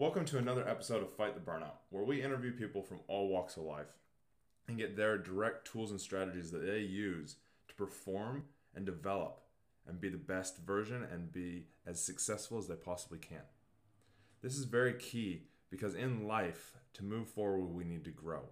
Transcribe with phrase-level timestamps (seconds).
[0.00, 3.56] Welcome to another episode of Fight the Burnout, where we interview people from all walks
[3.56, 3.98] of life
[4.68, 7.34] and get their direct tools and strategies that they use
[7.66, 8.44] to perform
[8.76, 9.40] and develop
[9.88, 13.42] and be the best version and be as successful as they possibly can.
[14.40, 18.42] This is very key because in life, to move forward, we need to grow.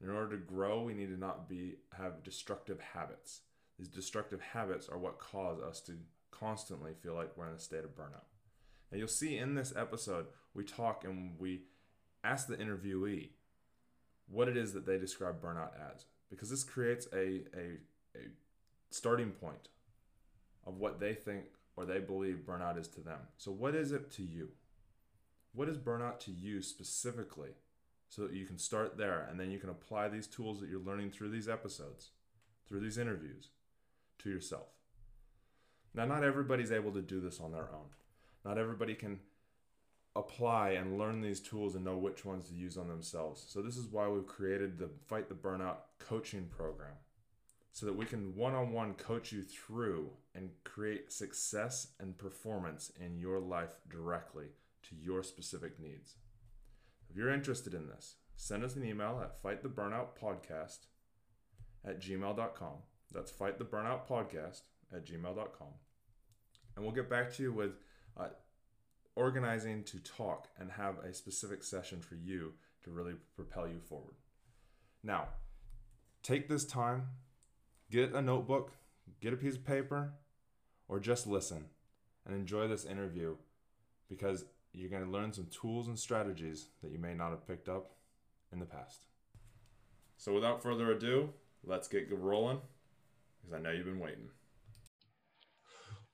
[0.00, 3.40] In order to grow, we need to not be have destructive habits.
[3.76, 5.94] These destructive habits are what cause us to
[6.30, 8.31] constantly feel like we're in a state of burnout.
[8.92, 11.62] Now you'll see in this episode, we talk and we
[12.22, 13.30] ask the interviewee
[14.28, 17.78] what it is that they describe burnout as, because this creates a, a,
[18.14, 18.28] a
[18.90, 19.68] starting point
[20.66, 23.20] of what they think or they believe burnout is to them.
[23.38, 24.50] So, what is it to you?
[25.54, 27.50] What is burnout to you specifically?
[28.10, 30.80] So that you can start there and then you can apply these tools that you're
[30.80, 32.10] learning through these episodes,
[32.68, 33.48] through these interviews,
[34.18, 34.68] to yourself.
[35.94, 37.88] Now, not everybody's able to do this on their own.
[38.44, 39.20] Not everybody can
[40.14, 43.44] apply and learn these tools and know which ones to use on themselves.
[43.48, 46.94] So this is why we've created the Fight the Burnout coaching program
[47.72, 53.40] so that we can one-on-one coach you through and create success and performance in your
[53.40, 54.46] life directly
[54.82, 56.16] to your specific needs.
[57.08, 60.78] If you're interested in this, send us an email at fighttheburnoutpodcast
[61.86, 62.74] at gmail.com.
[63.10, 64.60] That's fighttheburnoutpodcast
[64.94, 65.68] at gmail.com.
[66.76, 67.72] And we'll get back to you with
[68.16, 68.28] uh,
[69.16, 72.52] organizing to talk and have a specific session for you
[72.84, 74.14] to really propel you forward.
[75.02, 75.28] Now,
[76.22, 77.08] take this time,
[77.90, 78.72] get a notebook,
[79.20, 80.12] get a piece of paper,
[80.88, 81.64] or just listen
[82.26, 83.36] and enjoy this interview
[84.08, 87.68] because you're going to learn some tools and strategies that you may not have picked
[87.68, 87.92] up
[88.52, 89.06] in the past.
[90.16, 91.30] So, without further ado,
[91.64, 92.60] let's get rolling
[93.40, 94.28] because I know you've been waiting.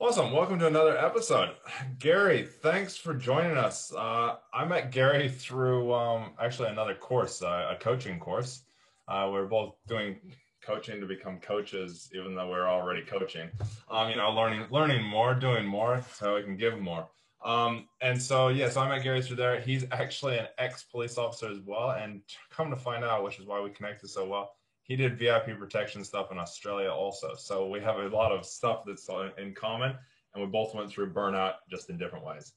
[0.01, 0.31] Awesome.
[0.31, 1.57] Welcome to another episode.
[1.99, 3.93] Gary, thanks for joining us.
[3.93, 8.63] Uh, I met Gary through um, actually another course, uh, a coaching course.
[9.09, 10.21] Uh, we're both doing
[10.63, 13.51] coaching to become coaches, even though we're already coaching.
[13.91, 17.09] Um, you know, learning, learning more, doing more, so we can give more.
[17.45, 19.61] Um, and so, yeah, so I met Gary through there.
[19.61, 21.91] He's actually an ex police officer as well.
[21.91, 24.53] And come to find out, which is why we connected so well,
[24.89, 27.35] he did VIP protection stuff in Australia also.
[27.37, 29.95] So we have a lot of stuff that's in common,
[30.35, 32.55] and we both went through burnout just in different ways.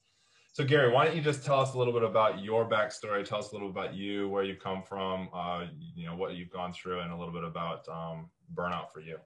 [0.54, 3.24] So Gary, why don't you just tell us a little bit about your backstory?
[3.24, 5.66] Tell us a little bit about you, where you've come from, uh,
[5.96, 9.18] you know, what you've gone through, and a little bit about um, burnout for you.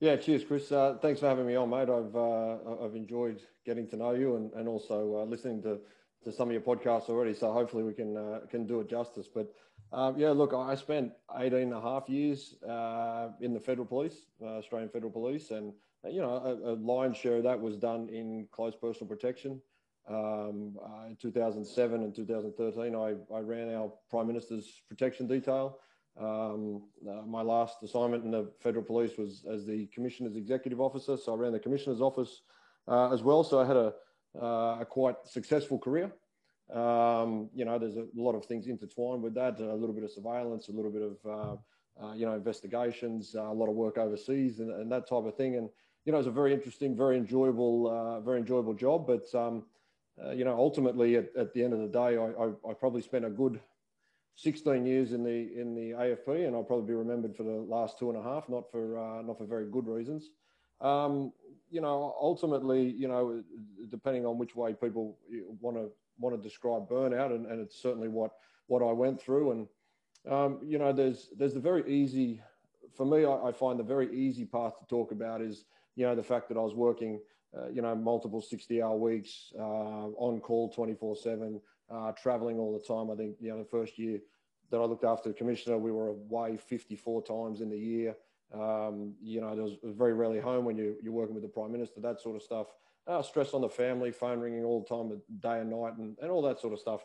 [0.00, 0.70] Yeah, cheers, Chris.
[0.72, 1.88] Uh, thanks for having me on, mate.
[1.88, 5.78] I've uh, I've enjoyed getting to know you and, and also uh, listening to,
[6.24, 7.34] to some of your podcasts already.
[7.34, 9.28] So hopefully we can uh, can do it justice.
[9.32, 9.52] But
[9.92, 14.26] um, yeah, look, I spent 18 and a half years uh, in the federal police,
[14.42, 15.72] uh, Australian Federal Police, and
[16.08, 19.60] you know, a, a, lion's share of that was done in close personal protection.
[20.08, 25.78] Um, uh, in 2007 and 2013, I, I, ran our Prime Minister's protection detail.
[26.20, 31.16] Um, uh, my last assignment in the federal police was as the Commissioner's Executive Officer,
[31.16, 32.42] so I ran the Commissioner's office
[32.88, 33.44] uh, as well.
[33.44, 33.94] So I had a,
[34.40, 36.12] uh, a quite successful career.
[36.72, 40.10] Um, you know, there's a lot of things intertwined with that, a little bit of
[40.10, 43.98] surveillance, a little bit of, uh, uh, you know, investigations, uh, a lot of work
[43.98, 45.56] overseas and, and, that type of thing.
[45.56, 45.68] And,
[46.06, 49.06] you know, it's a very interesting, very enjoyable, uh, very enjoyable job.
[49.06, 49.64] But, um,
[50.34, 53.24] you know, ultimately at, at, the end of the day, I, I, I, probably spent
[53.24, 53.60] a good
[54.36, 57.98] 16 years in the, in the AFP and I'll probably be remembered for the last
[57.98, 60.30] two and a half, not for, uh, not for very good reasons.
[60.80, 61.32] Um,
[61.70, 63.42] you know, ultimately, you know,
[63.90, 65.18] depending on which way people
[65.60, 65.90] want to
[66.22, 68.32] want to describe burnout, and, and it's certainly what
[68.68, 69.50] what I went through.
[69.50, 69.68] And
[70.30, 72.40] um, you know, there's there's the very easy
[72.96, 73.24] for me.
[73.24, 75.64] I, I, find the very easy path to talk about is
[75.96, 77.20] you know the fact that I was working
[77.56, 81.60] uh, you know multiple 60 hour weeks uh, on call 24 seven,
[81.90, 83.10] uh, traveling all the time.
[83.10, 84.20] I think you know the first year
[84.70, 88.16] that I looked after the commissioner, we were away 54 times in the year.
[88.54, 91.72] Um, you know, there was very rarely home when you, you're working with the prime
[91.72, 92.66] minister, that sort of stuff
[93.06, 96.30] uh, stress on the family, phone ringing all the time, day and night, and, and
[96.30, 97.04] all that sort of stuff.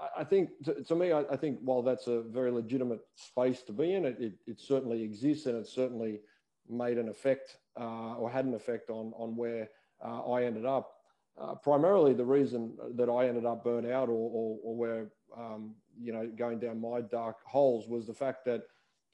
[0.00, 3.62] I, I think, to, to me, I, I, think while that's a very legitimate space
[3.62, 6.20] to be in, it, it, it certainly exists and it certainly
[6.68, 9.68] made an effect uh, or had an effect on, on where
[10.04, 10.92] uh, I ended up.
[11.40, 15.06] Uh, primarily, the reason that I ended up burnt out or, or, or where,
[15.36, 18.62] um, you know, going down my dark holes was the fact that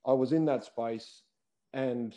[0.07, 1.23] I was in that space
[1.73, 2.15] and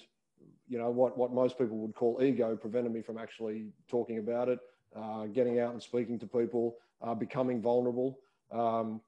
[0.68, 4.50] you know what what most people would call ego prevented me from actually talking about
[4.50, 4.60] it,
[4.96, 8.20] uh, getting out and speaking to people, uh, becoming vulnerable.
[8.52, 9.02] Um,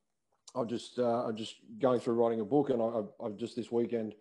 [0.56, 3.72] I've just uh, I'm just going through writing a book, and I, have just this
[3.72, 4.14] weekend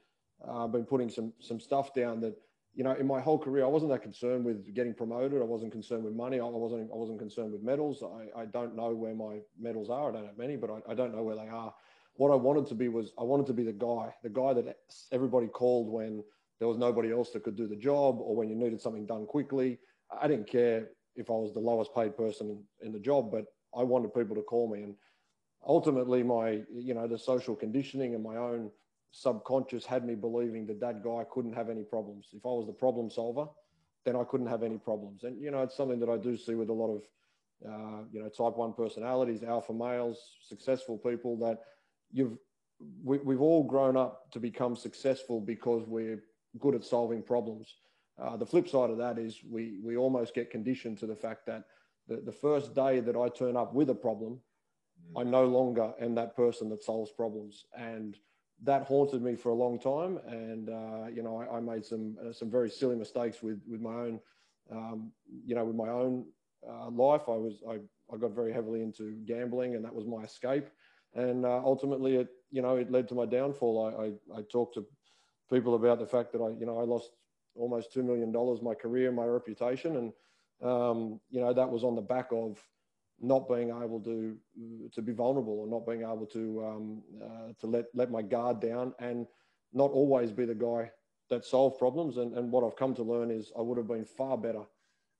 [0.46, 2.36] uh, been putting some some stuff down that
[2.74, 5.40] you know, in my whole career, I wasn't that concerned with getting promoted.
[5.40, 6.40] I wasn't concerned with money.
[6.40, 6.90] I wasn't.
[6.92, 8.02] I wasn't concerned with medals.
[8.02, 10.08] I, I don't know where my medals are.
[10.08, 11.72] I don't have many, but I, I don't know where they are.
[12.16, 14.76] What I wanted to be was I wanted to be the guy, the guy that
[15.12, 16.22] everybody called when
[16.58, 19.26] there was nobody else that could do the job or when you needed something done
[19.26, 19.78] quickly.
[20.20, 23.46] I didn't care if I was the lowest paid person in the job, but
[23.76, 24.82] I wanted people to call me.
[24.82, 24.94] And
[25.66, 28.70] ultimately, my you know the social conditioning and my own
[29.10, 32.28] subconscious had me believing that that guy couldn't have any problems.
[32.32, 33.46] If I was the problem solver,
[34.04, 35.22] then I couldn't have any problems.
[35.22, 37.02] And, you know, it's something that I do see with a lot of,
[37.64, 41.60] uh, you know, type one personalities, alpha males, successful people that
[42.12, 42.38] you've,
[43.02, 46.22] we, we've all grown up to become successful because we're
[46.58, 47.74] good at solving problems.
[48.20, 51.46] Uh, the flip side of that is we, we almost get conditioned to the fact
[51.46, 51.64] that
[52.06, 54.40] the, the first day that I turn up with a problem,
[55.16, 57.64] I no longer am that person that solves problems.
[57.76, 58.16] And,
[58.62, 62.16] that haunted me for a long time, and uh, you know I, I made some
[62.24, 64.20] uh, some very silly mistakes with with my own,
[64.70, 65.12] um,
[65.44, 66.24] you know, with my own
[66.68, 67.22] uh, life.
[67.28, 67.78] I was I,
[68.12, 70.68] I got very heavily into gambling, and that was my escape.
[71.14, 73.74] And uh, ultimately, it you know it led to my downfall.
[73.86, 74.86] I, I I talked to
[75.50, 77.10] people about the fact that I you know I lost
[77.54, 80.12] almost two million dollars, my career, my reputation, and
[80.62, 82.58] um, you know that was on the back of
[83.20, 84.36] not being able to
[84.92, 88.60] to be vulnerable or not being able to um, uh, to let let my guard
[88.60, 89.26] down and
[89.72, 90.90] not always be the guy
[91.30, 92.16] that solved problems.
[92.16, 94.62] And, and what I've come to learn is I would have been far better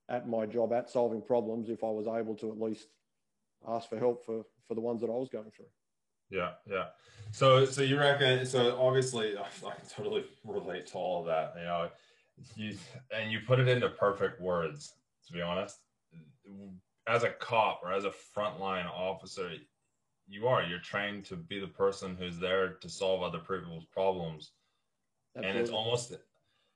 [0.07, 2.87] at my job at solving problems if I was able to at least
[3.67, 5.65] ask for help for for the ones that I was going through.
[6.29, 6.85] Yeah, yeah.
[7.31, 8.45] So so you reckon?
[8.45, 11.53] So obviously, I can totally relate to all of that.
[11.57, 11.89] You know,
[12.55, 12.77] you
[13.15, 14.93] and you put it into perfect words.
[15.27, 15.79] To be honest,
[17.07, 19.51] as a cop or as a frontline officer,
[20.27, 24.51] you are you're trained to be the person who's there to solve other people's problems,
[25.35, 25.49] Absolutely.
[25.49, 26.15] and it's almost.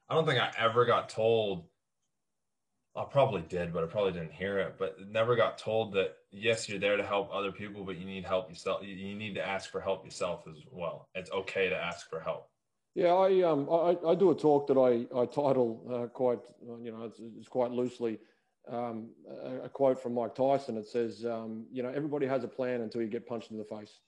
[0.09, 1.65] I don't think I ever got told.
[2.95, 4.75] I probably did, but I probably didn't hear it.
[4.79, 8.25] But never got told that yes, you're there to help other people, but you need
[8.25, 8.83] help yourself.
[8.83, 11.07] You need to ask for help yourself as well.
[11.15, 12.49] It's okay to ask for help.
[12.95, 16.39] Yeah, I um I, I do a talk that I I title uh, quite
[16.81, 18.19] you know it's, it's quite loosely
[18.71, 19.09] um,
[19.43, 20.77] a, a, quote from Mike Tyson.
[20.77, 23.63] It says, um, you know, everybody has a plan until you get punched in the
[23.63, 23.99] face.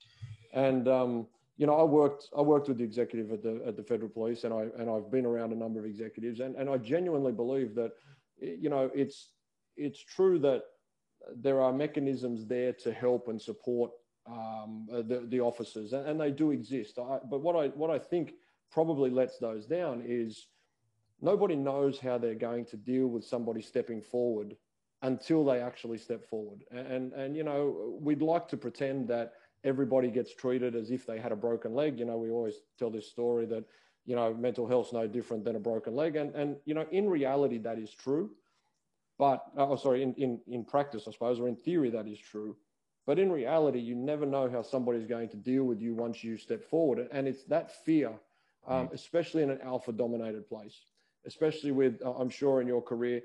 [0.52, 1.26] And um,
[1.56, 4.44] you know, I worked I worked with the executive at the at the federal police,
[4.44, 7.74] and I and I've been around a number of executives, and and I genuinely believe
[7.74, 7.92] that,
[8.40, 9.30] you know, it's
[9.76, 10.62] it's true that
[11.36, 13.90] there are mechanisms there to help and support
[14.26, 16.98] um, the the officers, and, and they do exist.
[16.98, 18.34] I, but what I what I think
[18.70, 20.48] probably lets those down is
[21.20, 24.56] nobody knows how they're going to deal with somebody stepping forward
[25.02, 26.64] until they actually step forward.
[26.70, 29.32] And, and, and, you know, we'd like to pretend that
[29.64, 31.98] everybody gets treated as if they had a broken leg.
[31.98, 33.64] You know, we always tell this story that,
[34.06, 36.16] you know, mental health's no different than a broken leg.
[36.16, 38.30] And, and you know, in reality, that is true.
[39.26, 42.18] But, uh, oh, sorry, in, in, in practice, I suppose, or in theory, that is
[42.18, 42.56] true.
[43.06, 46.36] But in reality, you never know how somebody's going to deal with you once you
[46.36, 47.08] step forward.
[47.12, 48.10] And it's that fear,
[48.66, 48.92] um, mm.
[48.92, 50.78] especially in an alpha dominated place
[51.26, 53.22] especially with uh, I'm sure in your career,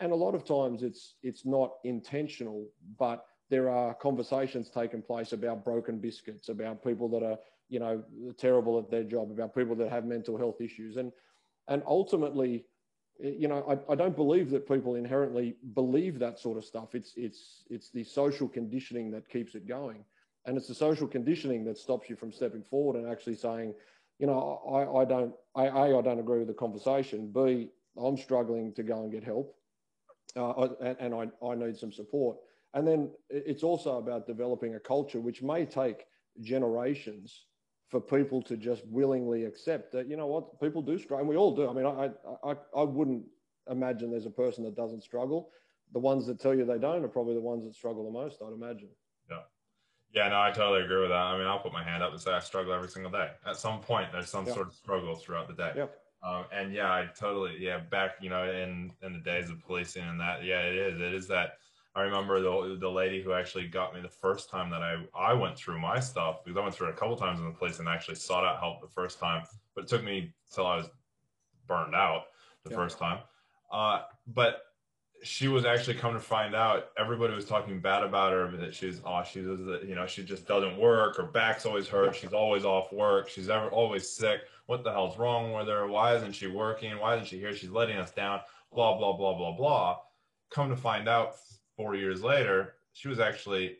[0.00, 2.66] and a lot of times it's it's not intentional,
[2.98, 7.38] but there are conversations taking place about broken biscuits, about people that are
[7.68, 8.02] you know
[8.38, 11.12] terrible at their job, about people that have mental health issues, and
[11.68, 12.64] and ultimately,
[13.22, 16.94] you know, I, I don't believe that people inherently believe that sort of stuff.
[16.94, 20.04] It's it's it's the social conditioning that keeps it going,
[20.46, 23.74] and it's the social conditioning that stops you from stepping forward and actually saying,
[24.18, 27.30] you know, I, I don't, I, A, I don't agree with the conversation.
[27.32, 29.56] B, I'm struggling to go and get help.
[30.36, 32.36] Uh, and, and I, I need some support.
[32.74, 36.06] And then it's also about developing a culture which may take
[36.40, 37.46] generations
[37.90, 41.20] for people to just willingly accept that, you know what, people do struggle.
[41.20, 41.68] And we all do.
[41.68, 42.10] I mean, I,
[42.44, 43.24] I, I wouldn't
[43.68, 45.50] imagine there's a person that doesn't struggle.
[45.92, 48.40] The ones that tell you they don't are probably the ones that struggle the most,
[48.42, 48.90] I'd imagine.
[49.28, 49.38] Yeah.
[50.12, 51.16] Yeah, no, I totally agree with that.
[51.16, 53.30] I mean, I'll put my hand up and say I struggle every single day.
[53.44, 55.72] At some point, there's some sort of struggle throughout the day.
[55.76, 55.98] Yep.
[56.22, 60.04] Um, and yeah, I totally, yeah, back, you know, in, in the days of policing
[60.04, 61.00] and that, yeah, it is.
[61.00, 61.58] It is that
[61.94, 65.32] I remember the, the lady who actually got me the first time that I, I
[65.34, 67.78] went through my stuff because I went through it a couple times in the place
[67.78, 69.42] and actually sought out help the first time,
[69.74, 70.86] but it took me till I was
[71.66, 72.24] burned out
[72.64, 73.18] the first time.
[73.72, 74.62] Uh, but
[75.22, 79.02] she was actually come to find out everybody was talking bad about her that she's
[79.04, 82.64] oh she does you know she just doesn't work her back's always hurt she's always
[82.64, 86.46] off work she's ever always sick what the hell's wrong with her why isn't she
[86.46, 88.40] working why isn't she here she's letting us down
[88.72, 89.98] blah blah blah blah blah.
[90.50, 91.36] Come to find out
[91.80, 93.76] four years later she was actually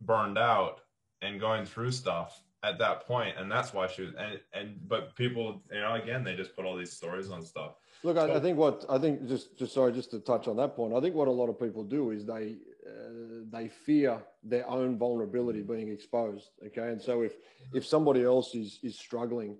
[0.00, 0.80] burned out
[1.22, 4.14] and going through stuff at that point, and that's why she was.
[4.18, 7.72] And and but people, you know, again, they just put all these stories on stuff.
[8.02, 10.56] Look, so, I, I, think what I think just just sorry, just to touch on
[10.56, 10.94] that point.
[10.94, 12.56] I think what a lot of people do is they
[12.86, 16.50] uh, they fear their own vulnerability being exposed.
[16.66, 17.34] Okay, and so if
[17.72, 19.56] if somebody else is is struggling,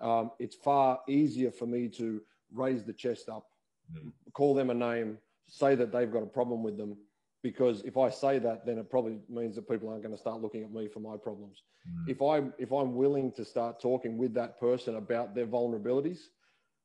[0.00, 2.20] um, it's far easier for me to
[2.52, 3.46] raise the chest up,
[3.92, 4.12] mm.
[4.32, 5.18] call them a name,
[5.48, 6.96] say that they've got a problem with them,
[7.42, 10.40] because if I say that, then it probably means that people aren't going to start
[10.40, 11.62] looking at me for my problems.
[11.88, 12.08] Mm.
[12.08, 16.20] If I if I'm willing to start talking with that person about their vulnerabilities,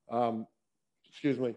[0.10, 0.48] um,
[1.08, 1.54] excuse me,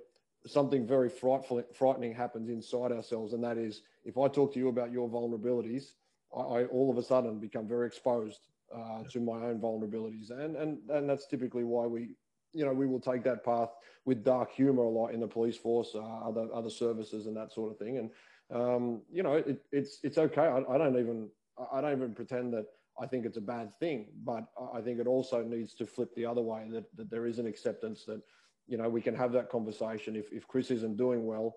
[0.47, 4.69] something very frightful, frightening happens inside ourselves, and that is if I talk to you
[4.69, 5.93] about your vulnerabilities,
[6.37, 10.57] I, I all of a sudden become very exposed uh, to my own vulnerabilities, and
[10.57, 12.17] and and that's typically why we,
[12.53, 13.71] you know, we will take that path
[14.05, 17.53] with dark humor a lot in the police force, uh, other other services, and that
[17.53, 18.11] sort of thing, and
[18.53, 20.43] um, you know, it, it's it's okay.
[20.43, 21.29] I, I don't even
[21.73, 22.67] I don't even pretend that
[23.01, 26.27] I think it's a bad thing, but I think it also needs to flip the
[26.27, 28.21] other way that, that there is an acceptance that,
[28.67, 30.17] you know, we can have that conversation.
[30.17, 31.55] If, if Chris isn't doing well,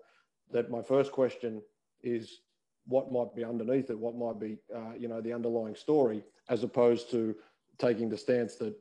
[0.52, 1.60] that my first question
[2.02, 2.40] is
[2.86, 6.62] what might be underneath it, what might be, uh, you know, the underlying story, as
[6.62, 7.34] opposed to
[7.78, 8.74] taking the stance that,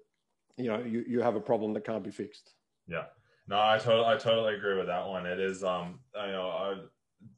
[0.58, 2.54] you know, you, you have a problem that can't be fixed.
[2.88, 3.06] Yeah.
[3.48, 5.26] No, I totally, I totally agree with that one.
[5.26, 6.76] It is, um, I know, I,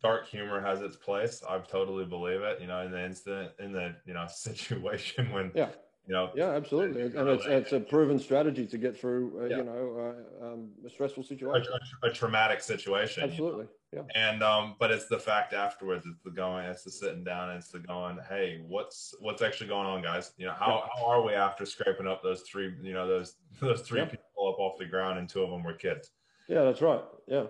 [0.02, 1.42] dark humor has its place.
[1.48, 2.62] I totally believe it.
[2.62, 5.70] You know, in the instant, in the you know situation when yeah.
[6.08, 9.58] You know, yeah, absolutely, and it's it's a proven strategy to get through, uh, yeah.
[9.58, 13.24] you know, uh, um, a stressful situation, a, a, a, traumatic situation.
[13.24, 14.08] Absolutely, you know?
[14.16, 14.30] yeah.
[14.30, 16.06] And um, but it's the fact afterwards.
[16.06, 16.66] It's the going.
[16.66, 17.50] It's the sitting down.
[17.56, 18.20] It's the going.
[18.30, 20.34] Hey, what's what's actually going on, guys?
[20.38, 21.02] You know, how, yeah.
[21.02, 22.72] how are we after scraping up those three?
[22.84, 24.06] You know, those those three yeah.
[24.06, 26.12] people up off the ground, and two of them were kids.
[26.48, 27.02] Yeah, that's right.
[27.28, 27.46] Yeah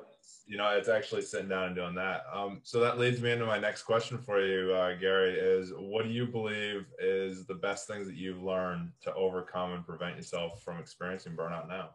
[0.48, 2.24] you know, it's actually sitting down and doing that.
[2.32, 6.04] Um, so that leads me into my next question for you, uh, Gary, is what
[6.04, 10.62] do you believe is the best things that you've learned to overcome and prevent yourself
[10.64, 11.90] from experiencing burnout now?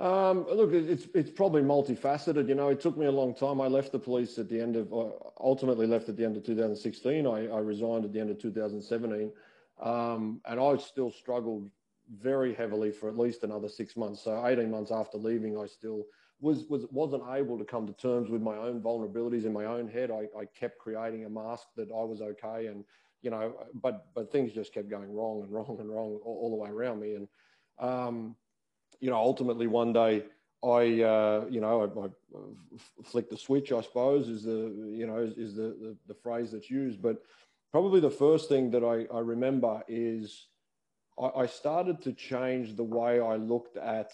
[0.00, 2.48] Um, look, it's it's probably multifaceted.
[2.48, 3.60] You know, it took me a long time.
[3.60, 5.08] I left the police at the end of, uh,
[5.40, 7.26] ultimately left at the end of 2016.
[7.26, 9.32] I, I resigned at the end of 2017,
[9.82, 11.68] um, and I still struggled
[12.16, 14.22] very heavily for at least another six months.
[14.22, 16.04] So 18 months after leaving, I still
[16.40, 19.88] was was wasn't able to come to terms with my own vulnerabilities in my own
[19.88, 20.10] head.
[20.10, 22.84] I, I kept creating a mask that I was okay, and
[23.22, 26.50] you know, but but things just kept going wrong and wrong and wrong all, all
[26.50, 27.14] the way around me.
[27.14, 27.28] And
[27.78, 28.36] um,
[29.00, 30.24] you know, ultimately one day
[30.62, 32.08] I uh, you know I, I
[33.04, 33.72] flicked the switch.
[33.72, 37.02] I suppose is the you know is, is the, the, the phrase that's used.
[37.02, 37.22] But
[37.72, 40.46] probably the first thing that I, I remember is
[41.20, 44.12] I, I started to change the way I looked at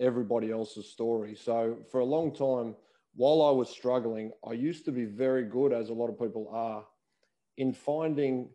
[0.00, 1.34] everybody else's story.
[1.34, 2.74] So for a long time,
[3.14, 6.48] while I was struggling, I used to be very good, as a lot of people
[6.52, 6.84] are,
[7.56, 8.50] in finding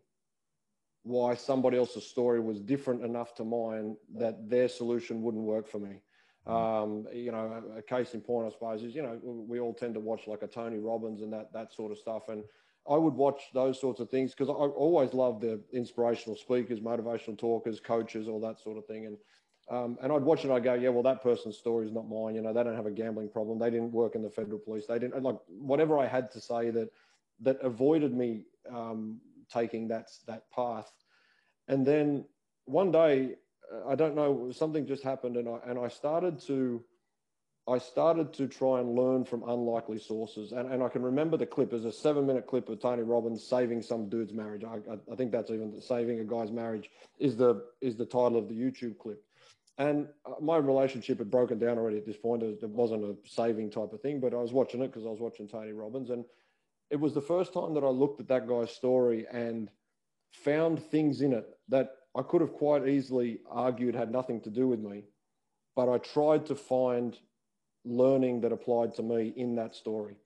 [1.02, 5.78] why somebody else's story was different enough to mine that their solution wouldn't work for
[5.78, 6.00] me.
[6.46, 9.94] Um, you know, a, case in point, I suppose, is you know we all tend
[9.94, 12.44] to watch like a Tony Robbins and that that sort of stuff, and
[12.88, 17.38] I would watch those sorts of things because I always love the inspirational speakers, motivational
[17.38, 19.16] talkers, coaches, all that sort of thing, and
[19.70, 22.34] um, and I'd watch it I'd go, yeah, well, that person's story is not mine.
[22.34, 23.58] You know, they don't have a gambling problem.
[23.58, 24.86] They didn't work in the federal police.
[24.86, 26.90] They didn't like whatever I had to say that
[27.40, 30.90] that avoided me um, taking that that path.
[31.68, 32.26] And then
[32.66, 33.36] one day,
[33.72, 36.84] uh, I don't know, something just happened, and I and I started to.
[37.66, 40.52] I started to try and learn from unlikely sources.
[40.52, 43.42] And, and I can remember the clip as a seven minute clip of Tony Robbins
[43.42, 44.64] saving some dude's marriage.
[44.64, 48.36] I, I, I think that's even saving a guy's marriage is the, is the title
[48.36, 49.24] of the YouTube clip.
[49.78, 52.42] And uh, my relationship had broken down already at this point.
[52.42, 55.20] It wasn't a saving type of thing, but I was watching it because I was
[55.20, 56.10] watching Tony Robbins.
[56.10, 56.24] And
[56.90, 59.70] it was the first time that I looked at that guy's story and
[60.32, 64.68] found things in it that I could have quite easily argued had nothing to do
[64.68, 65.04] with me.
[65.74, 67.18] But I tried to find
[67.84, 70.16] learning that applied to me in that story.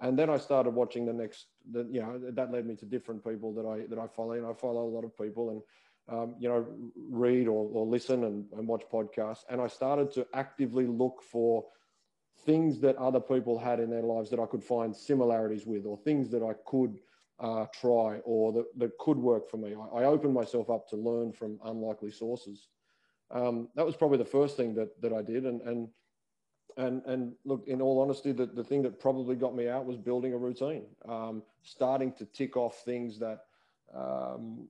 [0.00, 3.24] And then I started watching the next, the, you know, that led me to different
[3.24, 4.32] people that I that I follow.
[4.32, 5.62] And I follow a lot of people, and
[6.08, 6.66] um, you know,
[7.10, 9.44] read or, or listen and, and watch podcasts.
[9.50, 11.64] And I started to actively look for
[12.44, 15.96] things that other people had in their lives that I could find similarities with, or
[15.96, 16.98] things that I could
[17.40, 19.74] uh, try or that, that could work for me.
[19.74, 22.68] I, I, opened myself up to learn from unlikely sources.
[23.30, 25.44] Um, that was probably the first thing that, that I did.
[25.44, 25.88] And, and,
[26.78, 29.98] and, and look, in all honesty, the, the thing that probably got me out was
[29.98, 33.40] building a routine, um, starting to tick off things that,
[33.94, 34.66] um,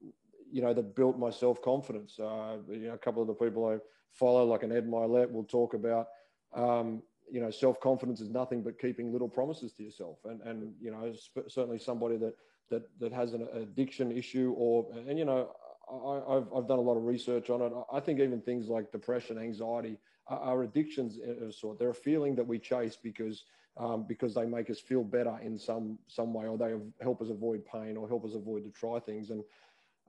[0.51, 2.19] you know, that built my self confidence.
[2.19, 3.79] Uh, you know, a couple of the people I
[4.13, 6.09] follow, like an Ed Mylett, will talk about,
[6.55, 10.19] um, you know, self confidence is nothing but keeping little promises to yourself.
[10.25, 11.13] And, and you know,
[11.49, 12.35] certainly somebody that,
[12.71, 15.51] that, that has an addiction issue or, and, you know,
[15.89, 17.73] I, have I've done a lot of research on it.
[17.93, 21.79] I think even things like depression, anxiety are, are addictions of sort.
[21.79, 23.45] They're a feeling that we chase because
[23.79, 27.29] um, because they make us feel better in some some way, or they help us
[27.29, 29.31] avoid pain, or help us avoid to try things.
[29.31, 29.45] And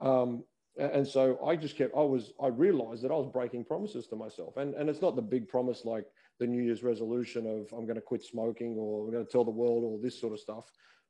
[0.01, 0.43] um,
[0.77, 1.95] and so I just kept.
[1.95, 2.33] I was.
[2.41, 5.47] I realized that I was breaking promises to myself, and and it's not the big
[5.47, 6.05] promise like
[6.39, 9.43] the New Year's resolution of I'm going to quit smoking or I'm going to tell
[9.43, 10.65] the world all this sort of stuff.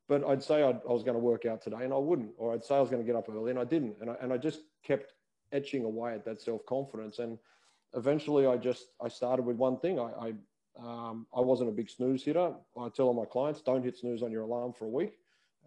[0.08, 2.54] But I'd say I'd, i was going to work out today and I wouldn't, or
[2.54, 3.96] I'd say I was going to get up early and I didn't.
[4.00, 5.12] And I, and I just kept
[5.52, 7.18] etching away at that self confidence.
[7.18, 7.38] And
[7.94, 10.00] eventually I just, I started with one thing.
[10.00, 10.32] I, I,
[10.82, 12.54] um, I wasn't a big snooze hitter.
[12.80, 15.18] I tell all my clients, don't hit snooze on your alarm for a week.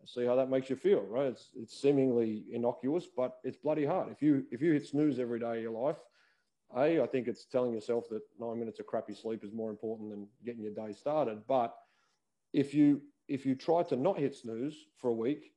[0.06, 1.28] See how that makes you feel, right?
[1.28, 4.10] It's, it's seemingly innocuous, but it's bloody hard.
[4.12, 5.98] If you, if you hit snooze every day of your life,
[6.76, 10.10] a, I think it's telling yourself that nine minutes of crappy sleep is more important
[10.10, 11.42] than getting your day started.
[11.48, 11.76] But
[12.54, 15.54] if you if you try to not hit snooze for a week,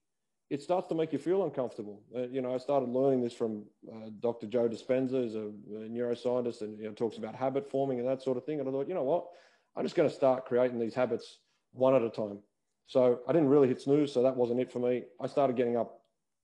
[0.50, 2.02] it starts to make you feel uncomfortable.
[2.14, 4.46] Uh, you know, I started learning this from uh, Dr.
[4.46, 8.22] Joe Dispenza, who's a, a neuroscientist, and you know, talks about habit forming and that
[8.22, 8.60] sort of thing.
[8.60, 9.26] And I thought, you know what,
[9.74, 11.38] I'm just going to start creating these habits
[11.72, 12.38] one at a time.
[12.86, 15.04] So I didn't really hit snooze, so that wasn't it for me.
[15.20, 16.00] I started getting up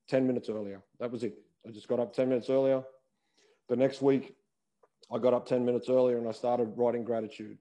[0.08, 0.82] 10 minutes earlier.
[0.98, 1.34] That was it.
[1.66, 2.82] I just got up 10 minutes earlier.
[3.68, 4.34] The next week,
[5.12, 7.58] I got up 10 minutes earlier and I started writing gratitude.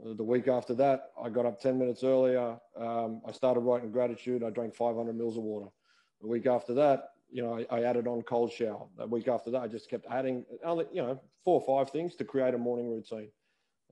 [0.00, 2.58] Uh, the week after that, I got up 10 minutes earlier.
[2.76, 4.42] Um, I started writing gratitude.
[4.42, 5.70] I drank 500 mils of water.
[6.20, 8.86] The week after that, you know, I, I, added on cold shower.
[8.96, 10.46] The week after that, I just kept adding,
[10.92, 13.28] you know, four or five things to create a morning routine.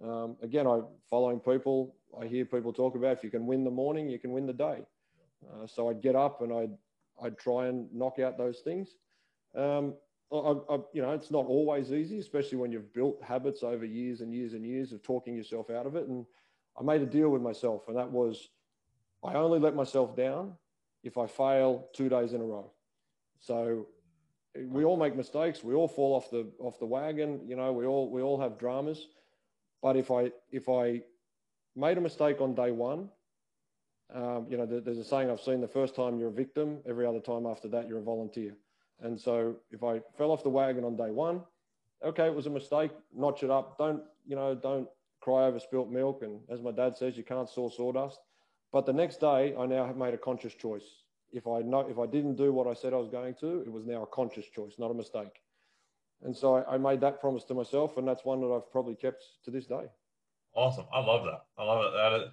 [0.02, 1.94] Um, again, I'm following people.
[2.20, 4.52] I hear people talk about if you can win the morning, you can win the
[4.52, 4.82] day.
[5.46, 6.70] Uh, so I'd get up and I'd
[7.22, 8.96] I'd try and knock out those things.
[9.54, 9.94] Um,
[10.30, 14.20] I, I, you know, it's not always easy, especially when you've built habits over years
[14.20, 16.08] and years and years of talking yourself out of it.
[16.08, 16.26] And
[16.78, 18.48] I made a deal with myself, and that was
[19.24, 20.52] I only let myself down
[21.04, 22.70] if I fail two days in a row.
[23.38, 23.86] So
[24.68, 25.62] we all make mistakes.
[25.62, 27.40] We all fall off the off the wagon.
[27.46, 29.08] You know, we all we all have dramas.
[29.82, 31.02] But if I if I
[31.74, 33.08] made a mistake on day one,
[34.14, 37.06] um, you know, there's a saying I've seen: the first time you're a victim, every
[37.06, 38.56] other time after that you're a volunteer.
[39.00, 41.42] And so if I fell off the wagon on day one,
[42.04, 43.76] okay, it was a mistake, notch it up.
[43.78, 44.88] Don't, you know, don't
[45.20, 46.22] cry over spilt milk.
[46.22, 48.20] And as my dad says, you can't saw sawdust.
[48.72, 51.04] But the next day, I now have made a conscious choice.
[51.32, 53.70] If I know, if I didn't do what I said I was going to, it
[53.70, 55.42] was now a conscious choice, not a mistake.
[56.22, 58.94] And so I, I made that promise to myself, and that's one that I've probably
[58.94, 59.84] kept to this day.
[60.54, 60.86] Awesome.
[60.92, 61.42] I love that.
[61.58, 61.92] I love it.
[61.96, 62.30] That is,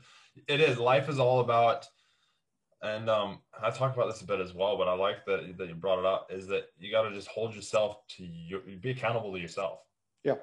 [0.48, 0.78] it is.
[0.78, 1.86] Life is all about
[2.84, 5.68] and um, I talked about this a bit as well, but I like that that
[5.70, 6.28] you brought it up.
[6.30, 9.80] Is that you got to just hold yourself to your, be accountable to yourself.
[10.26, 10.36] Yeah.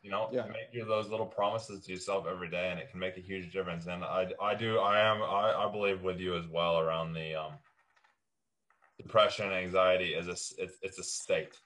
[0.00, 0.46] You know, yeah.
[0.48, 3.86] make those little promises to yourself every day, and it can make a huge difference.
[3.86, 7.34] And I, I do, I am, I, I believe with you as well around the
[7.34, 7.52] um,
[8.96, 11.58] depression, anxiety is a, it's, it's a state.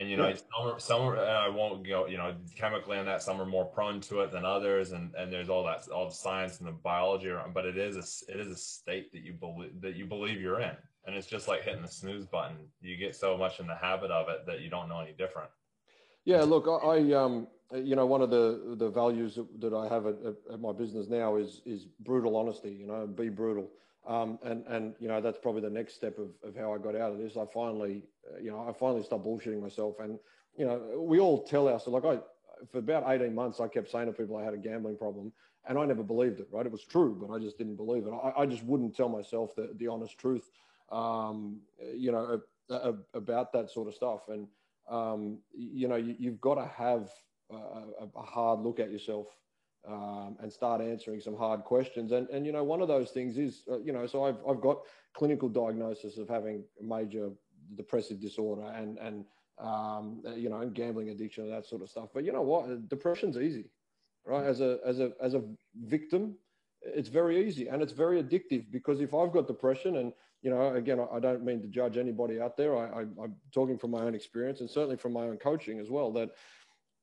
[0.00, 0.36] And you know, yeah.
[0.36, 3.22] some are, some are, I won't go, you know, chemically on that.
[3.22, 6.14] Some are more prone to it than others, and and there's all that, all the
[6.14, 7.52] science and the biology around.
[7.52, 10.60] But it is a, it is a state that you believe that you believe you're
[10.60, 10.74] in,
[11.06, 12.56] and it's just like hitting the snooze button.
[12.80, 15.50] You get so much in the habit of it that you don't know any different.
[16.24, 20.06] Yeah, look, I, I um, you know, one of the the values that I have
[20.06, 20.14] at,
[20.50, 22.70] at my business now is is brutal honesty.
[22.70, 23.70] You know, be brutal.
[24.06, 26.96] Um, and and you know that's probably the next step of, of how I got
[26.96, 27.36] out of this.
[27.36, 29.96] I finally, uh, you know, I finally stopped bullshitting myself.
[30.00, 30.18] And
[30.56, 32.20] you know, we all tell ourselves like I
[32.70, 35.32] for about eighteen months I kept saying to people I had a gambling problem,
[35.68, 36.48] and I never believed it.
[36.50, 38.10] Right, it was true, but I just didn't believe it.
[38.10, 40.50] I, I just wouldn't tell myself the the honest truth,
[40.90, 41.60] um,
[41.94, 42.40] you know,
[43.12, 44.28] about that sort of stuff.
[44.28, 44.46] And
[44.88, 47.10] um, you know, you, have got to have
[47.50, 49.26] a, a hard look at yourself
[49.88, 52.12] um, and start answering some hard questions.
[52.12, 54.60] And, and, you know, one of those things is, uh, you know, so I've, I've
[54.60, 54.80] got
[55.14, 57.30] clinical diagnosis of having major
[57.76, 59.24] depressive disorder and, and
[59.58, 62.08] um, you know, and gambling addiction and that sort of stuff.
[62.14, 62.88] But you know what?
[62.88, 63.66] Depression's easy,
[64.24, 64.46] right?
[64.46, 65.42] As a, as a, as a
[65.84, 66.34] victim,
[66.82, 70.12] it's very easy and it's very addictive because if I've got depression and,
[70.42, 72.76] you know, again, I, don't mean to judge anybody out there.
[72.76, 75.90] I, I, I'm talking from my own experience and certainly from my own coaching as
[75.90, 76.30] well that,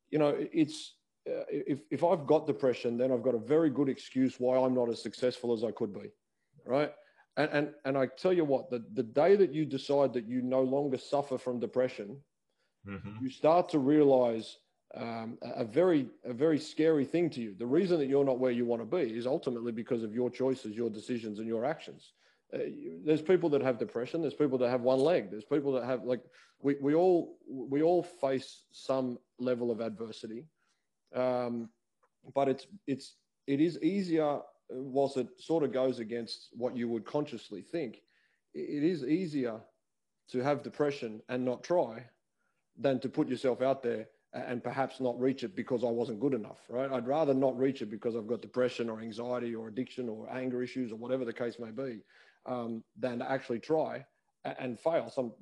[0.09, 0.96] you know, it's, uh,
[1.49, 4.89] if, if I've got depression, then I've got a very good excuse why I'm not
[4.89, 6.11] as successful as I could be,
[6.65, 6.91] right?
[7.37, 10.41] And, and, and I tell you what, the, the day that you decide that you
[10.41, 12.17] no longer suffer from depression,
[12.87, 13.23] mm-hmm.
[13.23, 14.57] you start to realize
[14.95, 17.53] um, a very a very scary thing to you.
[17.57, 20.29] The reason that you're not where you want to be is ultimately because of your
[20.29, 22.13] choices, your decisions, and your actions.
[22.53, 24.21] Uh, you, there's people that have depression.
[24.21, 25.29] There's people that have one leg.
[25.29, 26.21] There's people that have like
[26.61, 30.45] we, we all we all face some level of adversity.
[31.15, 31.69] Um,
[32.33, 33.15] but it's it's
[33.47, 38.01] it is easier whilst it sort of goes against what you would consciously think.
[38.53, 39.61] It is easier
[40.29, 42.05] to have depression and not try
[42.77, 46.33] than to put yourself out there and perhaps not reach it because I wasn't good
[46.33, 46.91] enough, right?
[46.91, 50.61] I'd rather not reach it because I've got depression or anxiety or addiction or anger
[50.61, 52.01] issues or whatever the case may be,
[52.45, 54.05] um, than to actually try
[54.59, 55.09] and fail.
[55.09, 55.33] Some,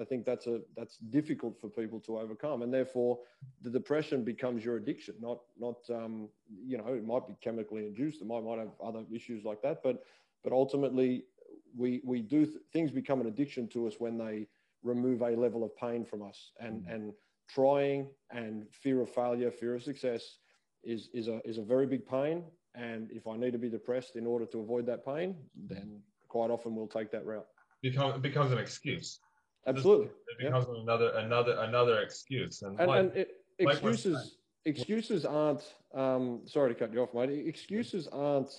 [0.00, 3.18] I think that's a that's difficult for people to overcome, and therefore
[3.62, 5.14] the depression becomes your addiction.
[5.20, 6.28] Not not um,
[6.64, 8.20] you know it might be chemically induced.
[8.20, 10.04] It might might have other issues like that, but
[10.44, 11.24] but ultimately
[11.76, 14.46] we we do th- things become an addiction to us when they
[14.82, 16.92] remove a level of pain from us, and mm-hmm.
[16.92, 17.12] and
[17.48, 20.38] trying and fear of failure, fear of success
[20.84, 22.44] is is a is a very big pain.
[22.74, 25.36] And if I need to be depressed in order to avoid that pain,
[25.68, 27.46] then quite often we'll take that route
[27.82, 29.20] become becomes an excuse.
[29.66, 32.62] Absolutely, it becomes another another another excuse.
[32.62, 35.62] And, and, like, and it, excuses like excuses aren't.
[35.94, 37.46] Um, sorry to cut you off, mate.
[37.46, 38.50] Excuses aren't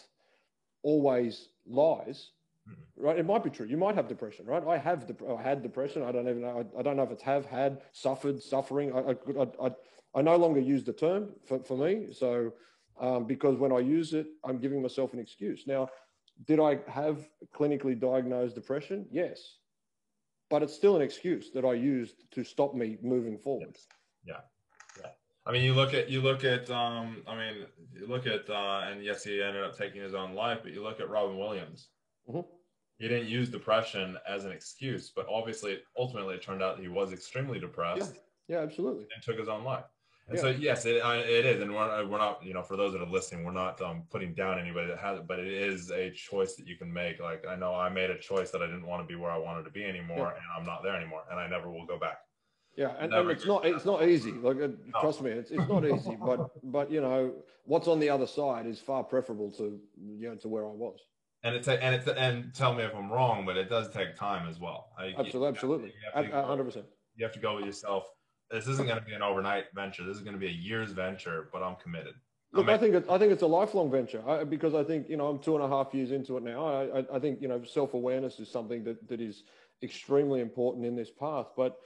[0.83, 2.31] always lies.
[2.69, 3.05] Mm-hmm.
[3.05, 3.65] Right, it might be true.
[3.65, 4.63] You might have depression, right?
[4.65, 6.03] I have, dep- I had depression.
[6.03, 6.65] I don't even know.
[6.75, 8.93] I, I, don't know if it's have had, suffered, suffering.
[8.93, 9.71] I, I, I,
[10.15, 12.07] I no longer use the term for, for me.
[12.13, 12.53] So,
[13.01, 15.63] um, because when I use it, I'm giving myself an excuse.
[15.67, 15.89] Now,
[16.45, 19.05] did I have clinically diagnosed depression?
[19.11, 19.57] Yes.
[20.49, 23.77] But it's still an excuse that I used to stop me moving forward.
[24.25, 24.41] Yeah.
[24.99, 25.09] Yeah.
[25.45, 28.81] I mean, you look at, you look at, um, I mean, you look at, uh,
[28.89, 31.89] and yes, he ended up taking his own life, but you look at Robin Williams.
[32.29, 32.41] Mm-hmm.
[32.99, 37.11] He didn't use depression as an excuse, but obviously, ultimately, it turned out he was
[37.11, 38.13] extremely depressed.
[38.47, 39.05] Yeah, yeah absolutely.
[39.13, 39.85] And took his own life.
[40.27, 40.41] And yeah.
[40.41, 43.09] so yes, it, it is, and we're, we're not you know for those that are
[43.09, 46.55] listening, we're not um, putting down anybody that has it, but it is a choice
[46.55, 47.19] that you can make.
[47.19, 49.37] Like I know I made a choice that I didn't want to be where I
[49.37, 50.37] wanted to be anymore, yeah.
[50.37, 52.19] and I'm not there anymore, and I never will go back.
[52.77, 54.31] Yeah, and, and it's not it's not easy.
[54.31, 55.01] Like uh, no.
[55.01, 56.17] trust me, it's it's not easy.
[56.25, 57.33] but but you know
[57.65, 60.99] what's on the other side is far preferable to you know to where I was.
[61.43, 64.47] And it's and it's and tell me if I'm wrong, but it does take time
[64.47, 64.87] as well.
[64.97, 65.93] I, absolutely, absolutely,
[66.31, 66.85] hundred percent.
[67.17, 68.05] You have to go with yourself
[68.53, 70.05] this isn't going to be an overnight venture.
[70.05, 72.13] This is going to be a year's venture, but I'm committed.
[72.51, 75.17] Look, I think it, I think it's a lifelong venture I, because I think you
[75.17, 76.67] know I'm two and a half years into it now.
[76.67, 79.43] I, I, I think you know self awareness is something that that is
[79.81, 81.47] extremely important in this path.
[81.57, 81.77] But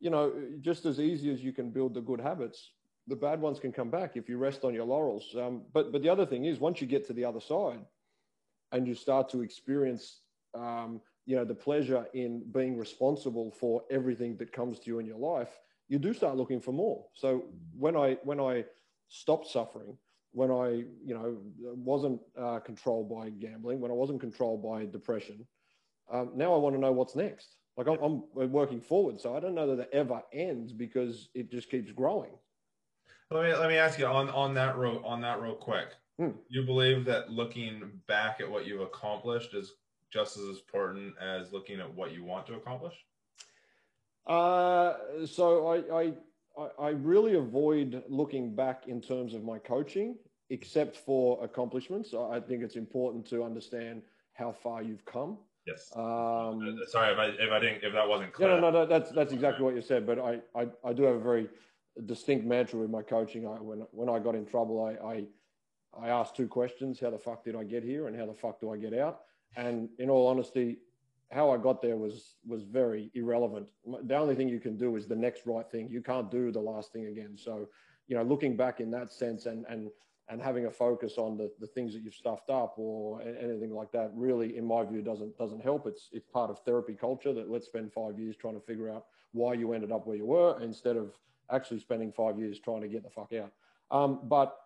[0.00, 2.70] you know, just as easy as you can build the good habits,
[3.06, 5.36] the bad ones can come back if you rest on your laurels.
[5.38, 7.84] Um, but but the other thing is, once you get to the other side,
[8.72, 10.20] and you start to experience,
[10.54, 15.04] um, you know, the pleasure in being responsible for everything that comes to you in
[15.04, 17.04] your life, you do start looking for more.
[17.14, 17.44] So
[17.76, 18.64] when I when I
[19.08, 19.96] stopped suffering,
[20.32, 25.46] when I you know wasn't uh, controlled by gambling, when I wasn't controlled by depression,
[26.10, 27.56] um, now I want to know what's next.
[27.76, 31.50] Like I'm, I'm, working forward, so I don't know that it ever ends because it
[31.50, 32.30] just keeps growing.
[33.30, 35.88] Let me let me ask you on on that real on that real quick.
[36.18, 36.30] Hmm.
[36.48, 39.74] You believe that looking back at what you've accomplished is
[40.10, 42.94] just as important as looking at what you want to accomplish?
[44.26, 46.12] Uh, so I,
[46.58, 50.16] I, I really avoid looking back in terms of my coaching,
[50.50, 52.14] except for accomplishments.
[52.14, 55.38] I think it's important to understand how far you've come.
[55.66, 55.90] Yes.
[55.96, 58.48] Um, uh, Sorry if I if I didn't if that wasn't clear.
[58.48, 58.86] No, no, no.
[58.86, 60.06] That's that's exactly what you said.
[60.06, 61.48] But I I, I do have a very
[62.04, 63.46] distinct mantra with my coaching.
[63.46, 65.24] I, when when I got in trouble, I, I
[66.00, 68.60] I asked two questions: How the fuck did I get here, and how the fuck
[68.60, 69.22] do I get out?
[69.56, 70.78] And in all honesty,
[71.30, 73.66] how I got there was was very irrelevant.
[74.04, 75.88] The only thing you can do is the next right thing.
[75.90, 77.36] You can't do the last thing again.
[77.36, 77.68] So,
[78.06, 79.90] you know, looking back in that sense and and
[80.28, 83.92] and having a focus on the, the things that you've stuffed up or anything like
[83.92, 87.50] that really in my view doesn't doesn't help it's it's part of therapy culture that
[87.50, 90.60] let's spend five years trying to figure out why you ended up where you were
[90.62, 91.12] instead of
[91.50, 93.52] actually spending five years trying to get the fuck out
[93.90, 94.56] um, but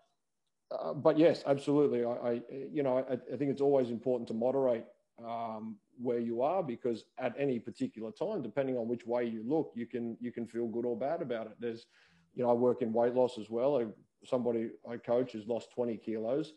[0.70, 2.40] uh, but yes absolutely I, I
[2.72, 4.84] you know I, I, think it's always important to moderate
[5.26, 9.72] um, where you are because at any particular time, depending on which way you look,
[9.74, 11.52] you can you can feel good or bad about it.
[11.58, 11.86] There's,
[12.34, 13.78] you know, I work in weight loss as well.
[13.78, 13.86] I,
[14.24, 16.54] somebody I coach has lost 20 kilos,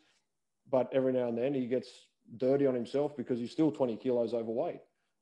[0.69, 1.89] but every now and then he gets
[2.37, 4.79] dirty on himself because he's still 20 kilos overweight.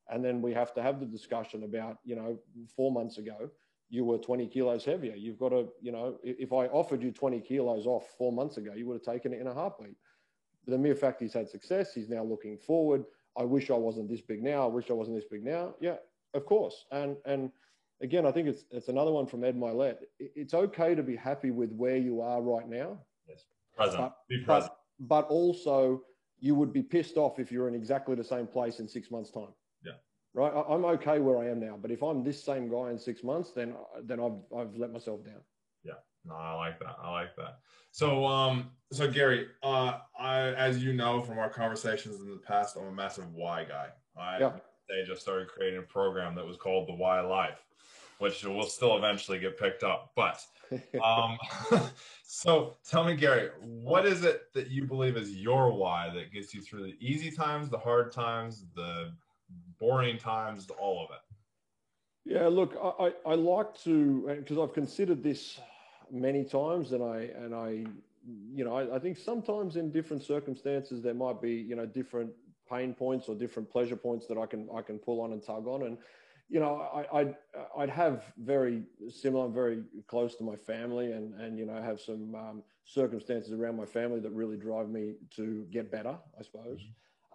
[0.09, 2.37] And then we have to have the discussion about, you know,
[2.75, 3.49] four months ago,
[3.89, 5.15] you were 20 kilos heavier.
[5.15, 8.73] You've got to, you know, if I offered you 20 kilos off four months ago,
[8.75, 9.95] you would have taken it in a heartbeat.
[10.65, 13.05] But the mere fact he's had success, he's now looking forward
[13.37, 14.63] I wish I wasn't this big now.
[14.63, 15.75] I wish I wasn't this big now.
[15.79, 15.97] Yeah,
[16.33, 16.85] of course.
[16.91, 17.51] And and
[18.01, 19.97] again, I think it's it's another one from Ed Mylett.
[20.19, 22.99] It's okay to be happy with where you are right now.
[23.27, 23.97] Yes, present.
[23.97, 24.73] But, be present.
[24.99, 26.03] But, but also,
[26.39, 29.31] you would be pissed off if you're in exactly the same place in six months'
[29.31, 29.53] time.
[29.85, 29.93] Yeah.
[30.33, 30.53] Right.
[30.53, 33.23] I, I'm okay where I am now, but if I'm this same guy in six
[33.23, 35.41] months, then then I've I've let myself down.
[35.83, 35.93] Yeah.
[36.25, 36.97] No, I like that.
[37.01, 37.59] I like that.
[37.91, 42.77] So, um, so Gary, uh, I, as you know from our conversations in the past,
[42.77, 43.87] I'm a massive why guy.
[44.17, 44.51] I, yeah.
[44.87, 47.63] they just started creating a program that was called the Why Life,
[48.19, 50.11] which will still eventually get picked up.
[50.15, 50.45] But
[51.03, 51.37] um,
[52.23, 56.53] so tell me, Gary, what is it that you believe is your why that gets
[56.53, 59.11] you through the easy times, the hard times, the
[59.79, 61.21] boring times, all of it?
[62.23, 65.59] Yeah, look, I, I like to because I've considered this
[66.11, 67.85] many times, and I and I,
[68.53, 72.31] you know, I, I think sometimes in different circumstances there might be you know different
[72.69, 75.67] pain points or different pleasure points that I can I can pull on and tug
[75.67, 75.97] on, and
[76.51, 77.35] you know, I, I'd,
[77.77, 82.35] I'd have very similar, very close to my family, and and you know, have some
[82.35, 86.79] um, circumstances around my family that really drive me to get better, I suppose,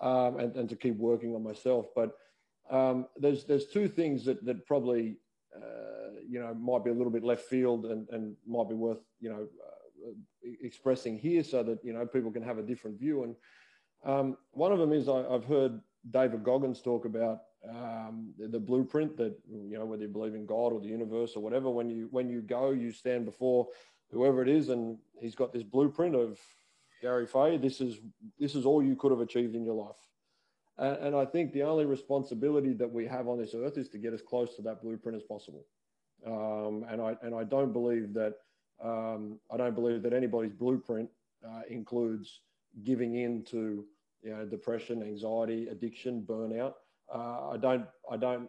[0.03, 0.07] mm-hmm.
[0.07, 1.87] um, and and to keep working on myself.
[1.95, 2.19] But
[2.71, 5.17] um, there's there's two things that that probably
[5.57, 9.01] uh, you know might be a little bit left field and and might be worth
[9.21, 9.77] you know uh,
[10.63, 13.25] expressing here so that you know people can have a different view.
[13.25, 13.37] And
[14.05, 18.61] um, one of them is I, I've heard David Goggins talk about um, the, the,
[18.61, 21.71] blueprint that you know whether you believe in God or the universe or whatever.
[21.71, 23.67] When you when you go, you stand before
[24.13, 26.39] whoever it is, and he's got this blueprint of
[27.03, 27.57] Gary Fay.
[27.57, 27.99] This is
[28.39, 30.06] this is all you could have achieved in your life.
[30.79, 33.99] And, and I think the only responsibility that we have on this earth is to
[33.99, 35.65] get as close to that blueprint as possible.
[36.27, 38.35] Um, and I and I don't believe that
[38.83, 41.09] um, I don't believe that anybody's blueprint
[41.47, 42.41] uh, includes
[42.85, 43.85] giving in to
[44.23, 46.75] you know, depression, anxiety, addiction, burnout.
[47.13, 48.49] Uh, I don't, I don't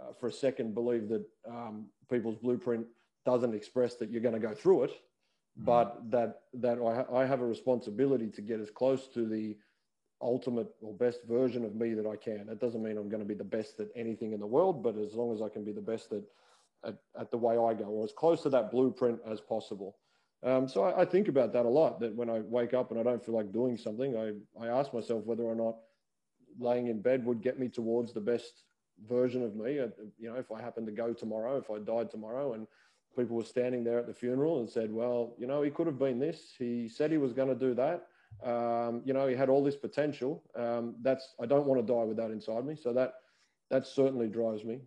[0.00, 2.86] uh, for a second believe that um, people's blueprint
[3.24, 5.64] doesn't express that you're going to go through it, mm-hmm.
[5.64, 9.56] but that that I, I have a responsibility to get as close to the
[10.22, 12.46] ultimate or best version of me that I can.
[12.46, 14.96] That doesn't mean I'm going to be the best at anything in the world, but
[14.96, 16.22] as long as I can be the best at
[16.84, 19.96] at, at the way I go, or as close to that blueprint as possible.
[20.42, 22.00] Um, so I, I, think about that a lot.
[22.00, 24.92] That when I wake up and I don't feel like doing something, I, I ask
[24.92, 25.76] myself whether or not
[26.58, 28.64] laying in bed would get me towards the best
[29.08, 29.78] version of me.
[29.78, 32.66] Uh, you know, if I happened to go tomorrow, if I died tomorrow, and
[33.16, 35.98] people were standing there at the funeral and said, "Well, you know, he could have
[35.98, 36.54] been this.
[36.58, 38.08] He said he was going to do that.
[38.44, 40.42] Um, you know, he had all this potential.
[40.56, 42.76] Um, that's I don't want to die with that inside me.
[42.76, 43.14] So that
[43.70, 44.80] that certainly drives me.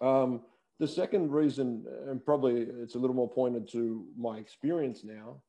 [0.00, 0.42] Um,
[0.78, 5.40] the second reason, and probably it's a little more pointed to my experience now,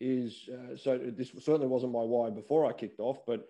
[0.00, 3.48] is uh, so this certainly wasn't my why before I kicked off, but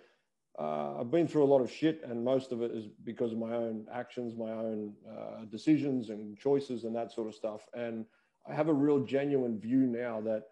[0.58, 3.38] uh, I've been through a lot of shit, and most of it is because of
[3.38, 7.62] my own actions, my own uh, decisions and choices, and that sort of stuff.
[7.74, 8.04] And
[8.48, 10.44] I have a real genuine view now that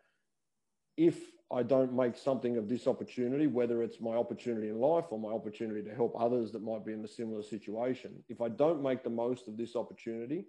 [0.97, 1.21] if
[1.53, 5.31] I don't make something of this opportunity, whether it's my opportunity in life or my
[5.31, 9.05] opportunity to help others that might be in a similar situation, if I don't make
[9.05, 10.47] the most of this opportunity,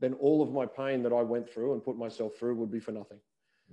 [0.00, 2.80] then all of my pain that I went through and put myself through would be
[2.80, 3.18] for nothing.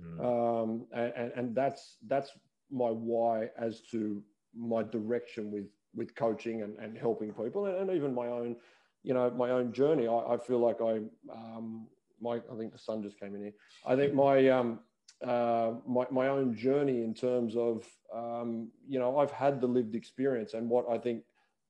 [0.00, 0.20] Mm.
[0.24, 2.30] Um, and, and that's that's
[2.70, 4.22] my why as to
[4.56, 8.56] my direction with with coaching and, and helping people and, and even my own
[9.02, 11.00] you know my own journey i, I feel like i
[11.32, 11.86] um
[12.20, 13.52] my i think the sun just came in here
[13.86, 14.80] i think my um
[15.24, 19.94] uh, my, my own journey in terms of um, you know i've had the lived
[19.94, 21.22] experience and what i think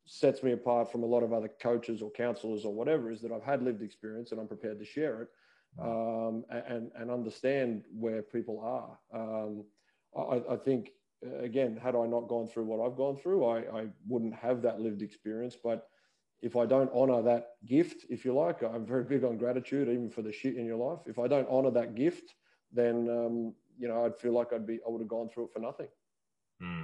[0.04, 3.30] sets me apart from a lot of other coaches or counselors or whatever is that
[3.32, 5.28] i've had lived experience and i'm prepared to share it
[5.80, 9.64] um, and and understand where people are um,
[10.16, 10.90] I, I think
[11.40, 14.80] again, had I not gone through what I've gone through, I, I wouldn't have that
[14.80, 15.56] lived experience.
[15.62, 15.88] But
[16.40, 20.10] if I don't honor that gift, if you like, I'm very big on gratitude, even
[20.10, 21.00] for the shit in your life.
[21.06, 22.34] If I don't honor that gift,
[22.72, 25.52] then um, you know I'd feel like I'd be I would have gone through it
[25.52, 25.88] for nothing.
[26.60, 26.82] Hmm.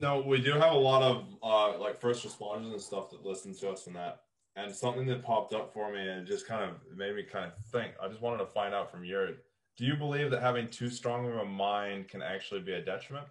[0.00, 3.54] Now we do have a lot of uh, like first responders and stuff that listen
[3.56, 4.22] to us and that.
[4.54, 7.52] And something that popped up for me and just kind of made me kind of
[7.70, 7.94] think.
[8.02, 9.30] I just wanted to find out from your
[9.76, 13.26] do you believe that having too strong of a mind can actually be a detriment?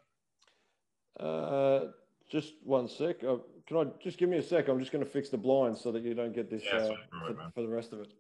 [1.19, 1.87] Uh,
[2.29, 3.23] just one sec.
[3.23, 4.67] Uh, can I just give me a sec?
[4.67, 6.95] I'm just going to fix the blinds so that you don't get this yeah, uh,
[7.27, 8.13] for, for, the rest of it.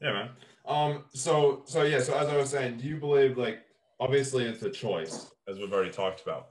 [0.00, 0.30] Yeah, man.
[0.70, 1.04] Um.
[1.12, 2.00] So, so yeah.
[2.00, 3.58] So as I was saying, do you believe like
[4.00, 6.48] obviously it's a choice, as we've already talked about.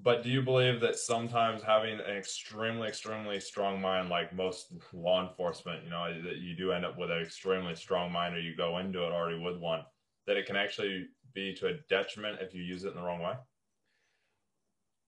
[0.00, 5.26] But do you believe that sometimes having an extremely, extremely strong mind, like most law
[5.26, 8.54] enforcement, you know, that you do end up with an extremely strong mind or you
[8.54, 9.82] go into it already with one,
[10.26, 13.20] that it can actually be to a detriment if you use it in the wrong
[13.20, 13.34] way?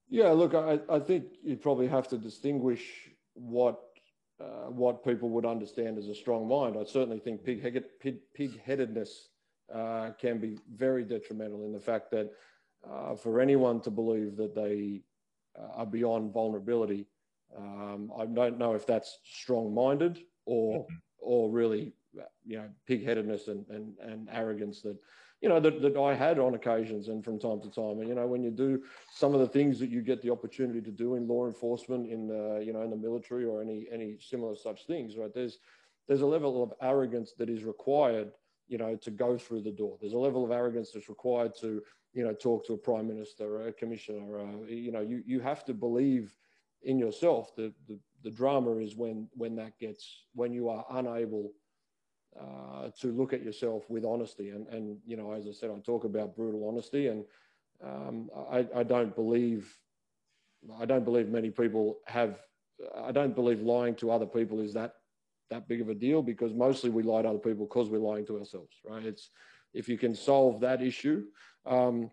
[0.09, 2.81] Yeah, look, I, I think you probably have to distinguish
[3.33, 3.79] what
[4.41, 6.75] uh, what people would understand as a strong mind.
[6.79, 7.85] I certainly think pig-headed,
[8.65, 9.29] headedness
[9.73, 12.31] uh, can be very detrimental in the fact that
[12.89, 15.01] uh, for anyone to believe that they
[15.59, 17.07] uh, are beyond vulnerability.
[17.55, 20.95] Um, I don't know if that's strong-minded or mm-hmm.
[21.19, 21.93] or really,
[22.45, 24.97] you know, pig-headedness and, and, and arrogance that
[25.41, 27.99] you know, that, that I had on occasions and from time to time.
[27.99, 30.81] And, you know, when you do some of the things that you get the opportunity
[30.81, 34.17] to do in law enforcement, in, the, you know, in the military or any, any
[34.19, 35.33] similar such things, right?
[35.33, 35.57] There's,
[36.07, 38.31] there's a level of arrogance that is required,
[38.67, 39.97] you know, to go through the door.
[39.99, 41.81] There's a level of arrogance that's required to,
[42.13, 44.39] you know, talk to a prime minister or a commissioner.
[44.39, 46.35] Uh, you know, you, you have to believe
[46.83, 47.55] in yourself.
[47.55, 51.51] The, the, the drama is when, when that gets, when you are unable
[52.39, 54.49] uh, to look at yourself with honesty.
[54.49, 57.25] And, and, you know, as I said, I talk about brutal honesty and
[57.83, 59.73] um, I, I don't believe,
[60.79, 62.39] I don't believe many people have,
[62.95, 64.95] I don't believe lying to other people is that,
[65.49, 68.25] that big of a deal because mostly we lie to other people because we're lying
[68.27, 69.03] to ourselves, right?
[69.05, 69.29] It's,
[69.73, 71.25] if you can solve that issue,
[71.65, 72.11] um,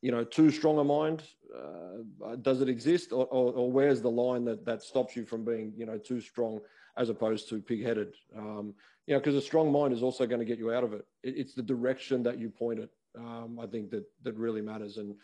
[0.00, 1.22] you know, too strong a mind,
[1.56, 5.44] uh, does it exist or, or, or, where's the line that, that stops you from
[5.44, 6.60] being, you know, too strong
[6.96, 8.14] as opposed to pig-headed?
[8.36, 8.74] Um,
[9.06, 11.06] you know, because a strong mind is also going to get you out of it.
[11.22, 11.34] it.
[11.36, 12.90] It's the direction that you point it.
[13.16, 14.96] Um, I think that that really matters.
[14.96, 15.14] And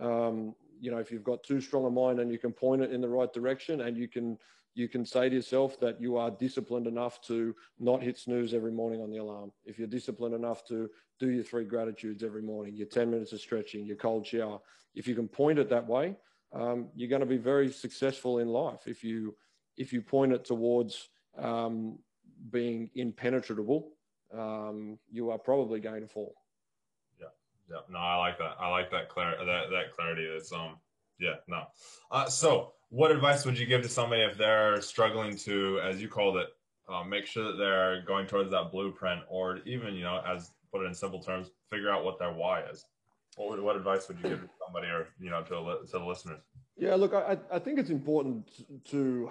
[0.00, 2.92] um, you know, if you've got too strong a mind and you can point it
[2.92, 4.38] in the right direction, and you can
[4.74, 8.72] you can say to yourself that you are disciplined enough to not hit snooze every
[8.72, 9.52] morning on the alarm.
[9.64, 13.40] If you're disciplined enough to do your three gratitudes every morning, your 10 minutes of
[13.40, 14.58] stretching, your cold shower,
[14.96, 16.16] if you can point it that way,
[16.52, 18.86] um, you're going to be very successful in life.
[18.86, 19.36] If you
[19.76, 21.98] if you point it towards um,
[22.50, 23.92] being impenetrable,
[24.32, 26.34] um, you are probably going to fall.
[27.20, 27.26] Yeah,
[27.70, 27.80] yeah.
[27.90, 28.56] No, I like that.
[28.58, 30.28] I like that clar- that that clarity.
[30.32, 30.76] That's um,
[31.18, 31.64] yeah, no.
[32.10, 36.08] Uh, so, what advice would you give to somebody if they're struggling to, as you
[36.08, 36.48] called it,
[36.88, 40.82] uh, make sure that they're going towards that blueprint, or even you know, as put
[40.82, 42.84] it in simple terms, figure out what their why is.
[43.36, 46.04] What would, what advice would you give to somebody, or you know, to to the
[46.04, 46.40] listeners?
[46.76, 48.48] Yeah, look, I I think it's important
[48.90, 49.30] to,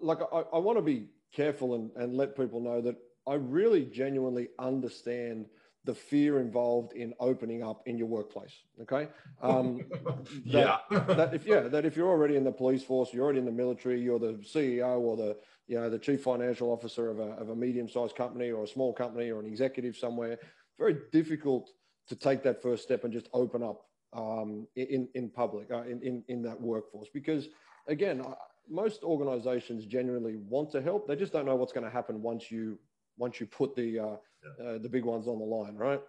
[0.00, 3.84] like, I, I want to be careful and, and let people know that I really
[3.84, 5.46] genuinely understand
[5.84, 8.52] the fear involved in opening up in your workplace.
[8.82, 9.08] Okay.
[9.40, 9.80] Um,
[10.44, 10.78] yeah.
[10.90, 13.52] that if yeah, that if you're already in the police force, you're already in the
[13.52, 15.36] military, you're the CEO or the
[15.66, 18.92] you know the chief financial officer of a, of a medium-sized company or a small
[18.92, 20.38] company or an executive somewhere,
[20.78, 21.70] very difficult
[22.08, 26.02] to take that first step and just open up um, in in public uh, in,
[26.02, 27.48] in in that workforce because
[27.88, 28.22] again
[28.70, 31.06] most organizations genuinely want to help.
[31.06, 32.78] They just don't know what's going to happen once you
[33.18, 34.16] once you put the uh,
[34.58, 34.64] yeah.
[34.64, 36.00] uh, the big ones on the line, right?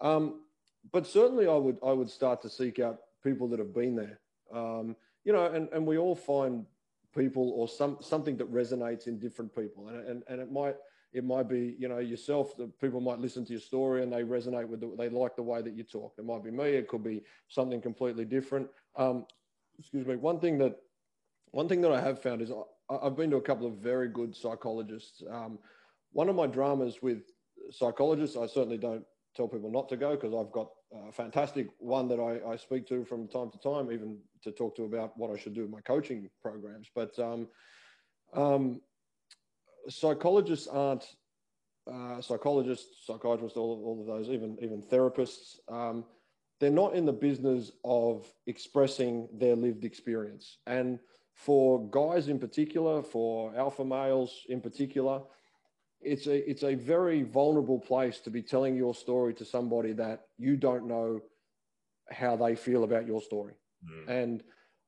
[0.00, 0.42] Um,
[0.92, 4.20] but certainly, I would I would start to seek out people that have been there.
[4.52, 6.66] Um, you know, and, and we all find
[7.14, 10.76] people or some something that resonates in different people, and and, and it might
[11.12, 14.22] it might be you know yourself that people might listen to your story and they
[14.22, 16.14] resonate with the, they like the way that you talk.
[16.18, 16.70] It might be me.
[16.70, 18.68] It could be something completely different.
[18.96, 19.26] Um,
[19.78, 20.16] excuse me.
[20.16, 20.78] One thing that
[21.52, 22.50] one thing that I have found is
[22.90, 25.22] I, have been to a couple of very good psychologists.
[25.30, 25.58] Um,
[26.12, 27.22] one of my dramas with
[27.70, 29.04] psychologists, I certainly don't
[29.36, 30.68] tell people not to go because I've got
[31.08, 34.76] a fantastic one that I, I, speak to from time to time, even to talk
[34.76, 36.88] to about what I should do with my coaching programs.
[36.94, 37.48] But um,
[38.34, 38.80] um,
[39.88, 41.06] psychologists aren't
[41.90, 45.56] uh, psychologists, psychiatrists, all, all of those, even even therapists.
[45.70, 46.04] Um,
[46.60, 50.98] they're not in the business of expressing their lived experience and
[51.34, 55.22] for guys in particular, for alpha males in particular,
[56.00, 60.26] it's a it's a very vulnerable place to be telling your story to somebody that
[60.38, 61.20] you don't know
[62.10, 64.08] how they feel about your story, mm.
[64.08, 64.42] and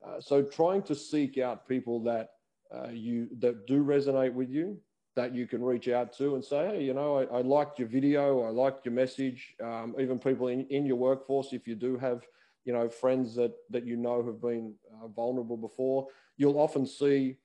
[0.04, 2.30] uh, so trying to seek out people that
[2.74, 4.76] uh, you that do resonate with you,
[5.16, 7.88] that you can reach out to and say, hey, you know, I, I liked your
[7.88, 9.54] video, I liked your message.
[9.62, 12.26] Um, even people in, in your workforce, if you do have,
[12.64, 17.36] you know, friends that that you know have been uh, vulnerable before, you'll often see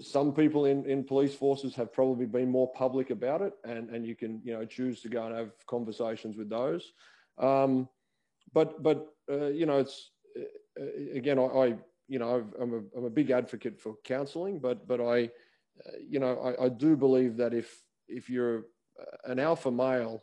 [0.00, 4.06] some people in, in police forces have probably been more public about it and, and
[4.06, 6.92] you can you know choose to go and have conversations with those.
[7.38, 7.88] Um,
[8.52, 11.66] but but uh, you know it's uh, again I, I,
[12.08, 15.24] you know I'm a, I'm a big advocate for counseling but but I
[15.86, 17.76] uh, you know I, I do believe that if
[18.08, 18.64] if you're
[19.24, 20.22] an alpha male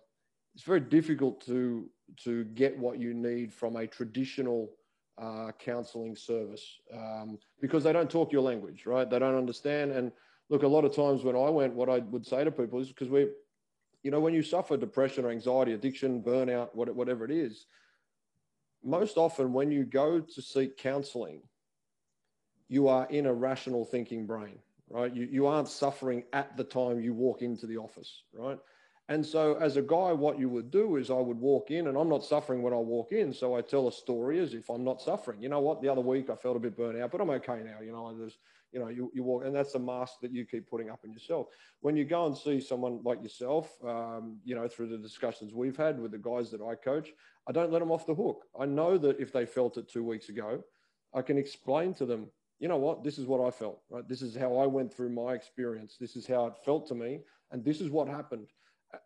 [0.56, 1.89] it's very difficult to
[2.24, 4.70] to get what you need from a traditional
[5.17, 9.10] uh, counseling service um, because they don't talk your language, right?
[9.10, 9.91] They don't understand.
[9.91, 10.12] And
[10.50, 12.88] look, a lot of times when I went, what I would say to people is
[12.89, 13.28] because we,
[14.04, 17.65] you know, when you suffer depression or anxiety, addiction, burnout, whatever it is,
[18.84, 21.41] most often when you go to seek counseling,
[22.68, 24.57] you are in a rational thinking brain,
[24.89, 25.14] right?
[25.14, 28.57] You, you aren't suffering at the time you walk into the office, right?
[29.12, 31.97] And so, as a guy, what you would do is I would walk in, and
[31.97, 33.34] I'm not suffering when I walk in.
[33.34, 35.41] So I tell a story as if I'm not suffering.
[35.41, 35.82] You know what?
[35.82, 37.82] The other week I felt a bit burnt out, but I'm okay now.
[37.84, 38.38] You know, there's,
[38.72, 41.12] you know, you, you walk, and that's the mask that you keep putting up in
[41.12, 41.47] yourself.
[41.82, 45.76] When you go and see someone like yourself, um, you know, through the discussions we've
[45.76, 47.09] had with the guys that I coach,
[47.49, 48.45] I don't let them off the hook.
[48.57, 50.64] I know that if they felt it two weeks ago,
[51.14, 52.28] I can explain to them,
[52.59, 54.07] you know what, this is what I felt, right?
[54.07, 55.97] This is how I went through my experience.
[55.99, 57.20] This is how it felt to me,
[57.51, 58.47] and this is what happened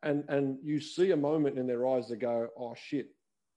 [0.04, 3.10] and and you see a moment in their eyes that go, oh shit,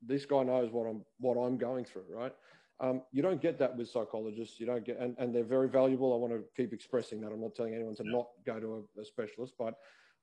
[0.06, 2.34] this guy knows what I'm what I'm going through, right?
[2.80, 4.60] Um, you don't get that with psychologists.
[4.60, 6.12] You don't get, and, and they're very valuable.
[6.12, 7.32] I want to keep expressing that.
[7.32, 8.12] I'm not telling anyone to yeah.
[8.12, 9.74] not go to a, a specialist, but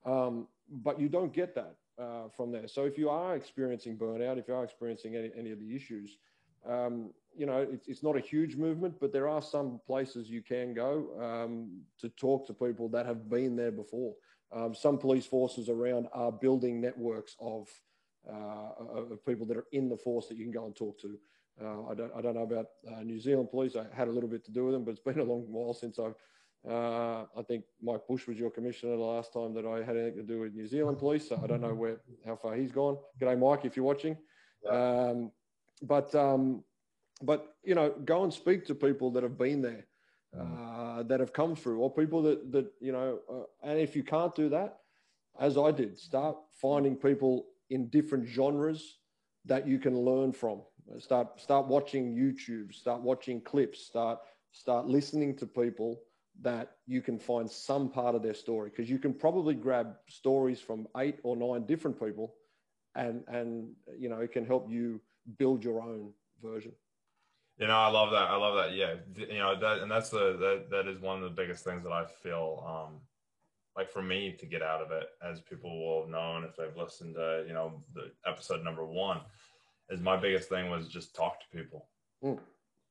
[0.05, 2.67] um, but you don't get that uh, from there.
[2.67, 6.17] So if you are experiencing burnout, if you are experiencing any, any of the issues,
[6.67, 10.41] um, you know, it's, it's not a huge movement, but there are some places you
[10.41, 14.13] can go um, to talk to people that have been there before.
[14.55, 17.67] Um, some police forces around are building networks of,
[18.27, 21.17] uh, of people that are in the force that you can go and talk to.
[21.61, 23.75] Uh, I, don't, I don't know about uh, New Zealand police.
[23.75, 25.73] I had a little bit to do with them, but it's been a long while
[25.73, 26.15] since I've.
[26.67, 30.17] Uh, I think Mike Bush was your commissioner the last time that I had anything
[30.17, 31.29] to do with New Zealand police.
[31.29, 32.97] So I don't know where how far he's gone.
[33.21, 34.17] G'day, Mike, if you're watching.
[34.67, 35.31] Um,
[35.83, 36.63] but um,
[37.21, 39.85] but you know, go and speak to people that have been there.
[40.35, 40.99] Mm.
[40.99, 43.19] uh, that have come through, or people that that you know.
[43.29, 44.79] Uh, and if you can't do that,
[45.39, 48.99] as I did, start finding people in different genres
[49.45, 50.61] that you can learn from.
[50.99, 52.73] Start start watching YouTube.
[52.73, 53.85] Start watching clips.
[53.85, 54.19] Start
[54.51, 56.01] start listening to people
[56.41, 60.59] that you can find some part of their story because you can probably grab stories
[60.59, 62.35] from eight or nine different people
[62.95, 64.99] and and you know it can help you
[65.37, 66.11] build your own
[66.43, 66.71] version
[67.57, 68.29] you know, I love that.
[68.29, 68.75] I love that.
[68.75, 71.83] Yeah, you know that, and that's the that that is one of the biggest things
[71.83, 72.99] that I feel um,
[73.77, 76.75] like for me to get out of it, as people will have known if they've
[76.75, 79.21] listened to you know the episode number one,
[79.89, 81.87] is my biggest thing was just talk to people,
[82.21, 82.37] mm.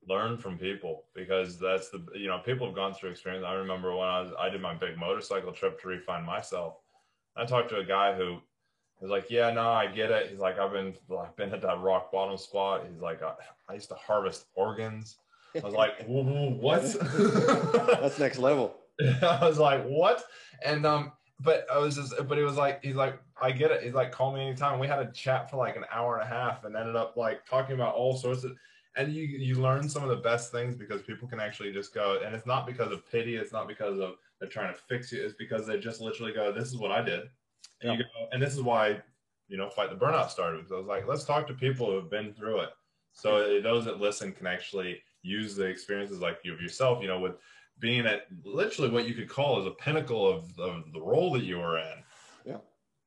[0.09, 3.45] learn from people because that's the you know people have gone through experience.
[3.47, 6.77] I remember when I was I did my big motorcycle trip to refine myself.
[7.37, 8.39] I talked to a guy who
[9.05, 10.31] He's like, yeah, no, I get it.
[10.31, 12.87] He's like, I've been like been at that rock bottom spot.
[12.91, 13.35] He's like, I,
[13.69, 15.19] I used to harvest organs.
[15.55, 16.81] I was like, what?
[18.01, 18.77] That's next level.
[19.23, 20.25] I was like, what?
[20.65, 23.83] And um, but I was just, but it was like, he's like, I get it.
[23.83, 24.79] He's like, call me anytime.
[24.79, 27.45] We had a chat for like an hour and a half, and ended up like
[27.45, 28.53] talking about all sorts of.
[28.97, 32.21] And you you learn some of the best things because people can actually just go,
[32.25, 33.37] and it's not because of pity.
[33.37, 35.23] It's not because of they're trying to fix you.
[35.23, 37.25] It's because they just literally go, this is what I did
[37.83, 39.01] and, go, and this is why,
[39.49, 41.97] you know, Fight the Burnout started because I was like, let's talk to people who
[41.97, 42.71] have been through it.
[43.13, 47.21] So those that listen can actually use the experiences like you of yourself, you know,
[47.21, 47.37] with
[47.79, 51.45] being at literally what you could call as a pinnacle of, of the role that
[51.45, 52.03] you were in.
[52.45, 52.59] Yeah.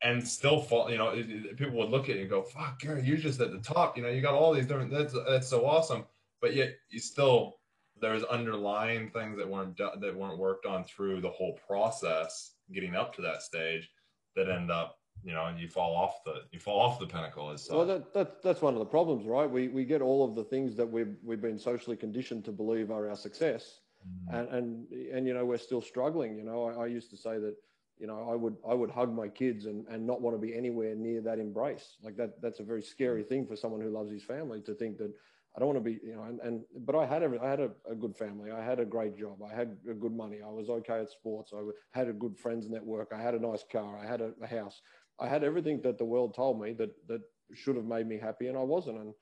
[0.04, 2.80] And still fall, you know, it, it, people would look at you and go, fuck,
[2.80, 3.98] Gary, you're just at the top.
[3.98, 6.06] You know, you got all these different, that's, that's so awesome.
[6.42, 7.58] But yet you still,
[8.00, 12.96] there's underlying things that weren't done, that weren't worked on through the whole process getting
[12.96, 13.90] up to that stage
[14.38, 17.50] that end up you know and you fall off the you fall off the pinnacle
[17.50, 17.76] as such.
[17.76, 20.44] well that, that that's one of the problems right we we get all of the
[20.44, 24.36] things that we've we've been socially conditioned to believe are our success mm-hmm.
[24.36, 27.40] and and and you know we're still struggling you know I, I, used to say
[27.40, 27.56] that
[28.00, 30.56] you know i would i would hug my kids and and not want to be
[30.56, 34.12] anywhere near that embrace like that that's a very scary thing for someone who loves
[34.12, 35.12] his family to think that
[35.56, 37.60] I don't want to be, you know, and, and but I had a, I had
[37.60, 38.52] a, a, good family.
[38.52, 39.42] I had a great job.
[39.42, 40.38] I had a good money.
[40.46, 41.52] I was okay at sports.
[41.52, 41.62] I
[41.98, 43.12] had a good friends network.
[43.12, 43.98] I had a nice car.
[43.98, 44.82] I had a, a house.
[45.20, 47.22] I had everything that the world told me that that
[47.56, 49.00] should have made me happy, and I wasn't.
[49.00, 49.14] And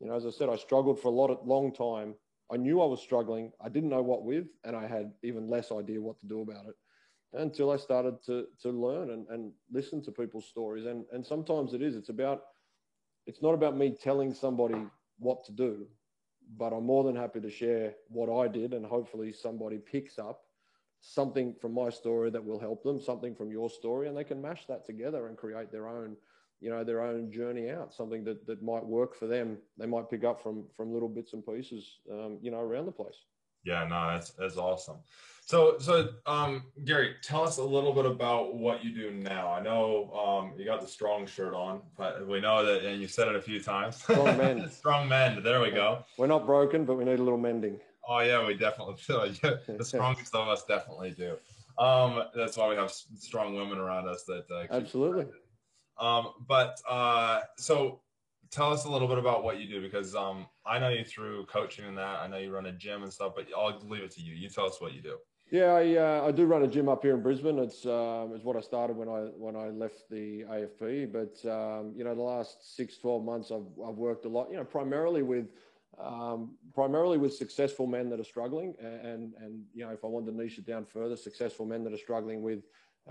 [0.00, 2.14] you know, as I said, I struggled for a lot of long time.
[2.52, 3.52] I knew I was struggling.
[3.64, 6.66] I didn't know what with, and I had even less idea what to do about
[6.66, 6.74] it
[7.34, 10.86] until I started to to learn and, and listen to people's stories.
[10.86, 11.94] And and sometimes it is.
[11.94, 12.42] It's about.
[13.26, 14.84] It's not about me telling somebody
[15.18, 15.86] what to do,
[16.56, 20.42] but I'm more than happy to share what I did, and hopefully somebody picks up
[21.00, 24.40] something from my story that will help them, something from your story, and they can
[24.40, 26.16] mash that together and create their own,
[26.60, 27.92] you know, their own journey out.
[27.92, 29.58] Something that that might work for them.
[29.76, 32.92] They might pick up from from little bits and pieces, um, you know, around the
[32.92, 33.24] place.
[33.64, 34.96] Yeah, no, that's that's awesome.
[35.46, 39.52] So, so um, Gary, tell us a little bit about what you do now.
[39.52, 43.08] I know um, you got the strong shirt on, but we know that, and you
[43.08, 43.96] said it a few times.
[43.96, 44.70] Strong men.
[44.70, 45.42] strong men.
[45.42, 46.02] There we go.
[46.16, 47.78] We're not broken, but we need a little mending.
[48.08, 51.36] Oh yeah, we definitely feel the strongest of us definitely do.
[51.78, 55.26] Um, that's why we have strong women around us that uh, absolutely.
[55.98, 58.00] Um, but uh, so
[58.54, 61.46] tell us a little bit about what you do because um, I know you through
[61.46, 62.20] coaching and that.
[62.20, 64.34] I know you run a gym and stuff, but I'll leave it to you.
[64.34, 65.16] You tell us what you do.
[65.50, 67.58] Yeah, I, uh, I do run a gym up here in Brisbane.
[67.58, 71.12] It's um, it's what I started when I when I left the AFP.
[71.12, 74.48] But um, you know, the last six twelve months, I've I've worked a lot.
[74.50, 75.48] You know, primarily with
[76.02, 80.32] um, primarily with successful men that are struggling, and and you know, if I wanted
[80.32, 82.60] to niche it down further, successful men that are struggling with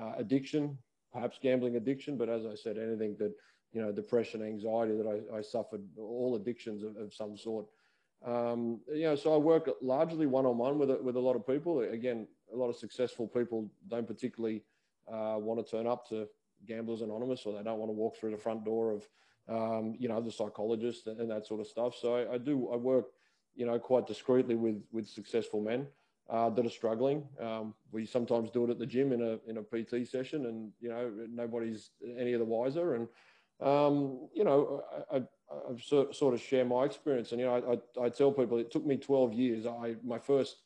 [0.02, 0.78] uh, addiction,
[1.14, 3.34] perhaps gambling addiction, but as I said, anything that
[3.74, 7.66] you know, depression, anxiety that I, I suffered, all addictions of, of some sort.
[8.26, 11.46] Um, you know, so I work largely one on one with with a lot of
[11.46, 11.82] people.
[11.82, 14.64] Again, a lot of successful people don't particularly
[15.12, 16.28] uh, want to turn up to
[16.66, 19.08] Gamblers Anonymous, or they don't want to walk through the front door of
[19.50, 21.96] um, you know the psychologist and, that sort of stuff.
[22.00, 23.08] So I, I, do I work
[23.56, 25.88] you know quite discreetly with with successful men
[26.30, 27.24] uh, that are struggling.
[27.42, 30.72] Um, we sometimes do it at the gym in a in a PT session, and
[30.80, 32.96] you know nobody's any of the wiser.
[32.96, 33.08] And
[33.64, 35.24] um, you know I, I
[35.70, 37.32] I've sort, of share my experience.
[37.32, 39.66] And, you know, I, I, tell people it took me 12 years.
[39.66, 40.58] I, my first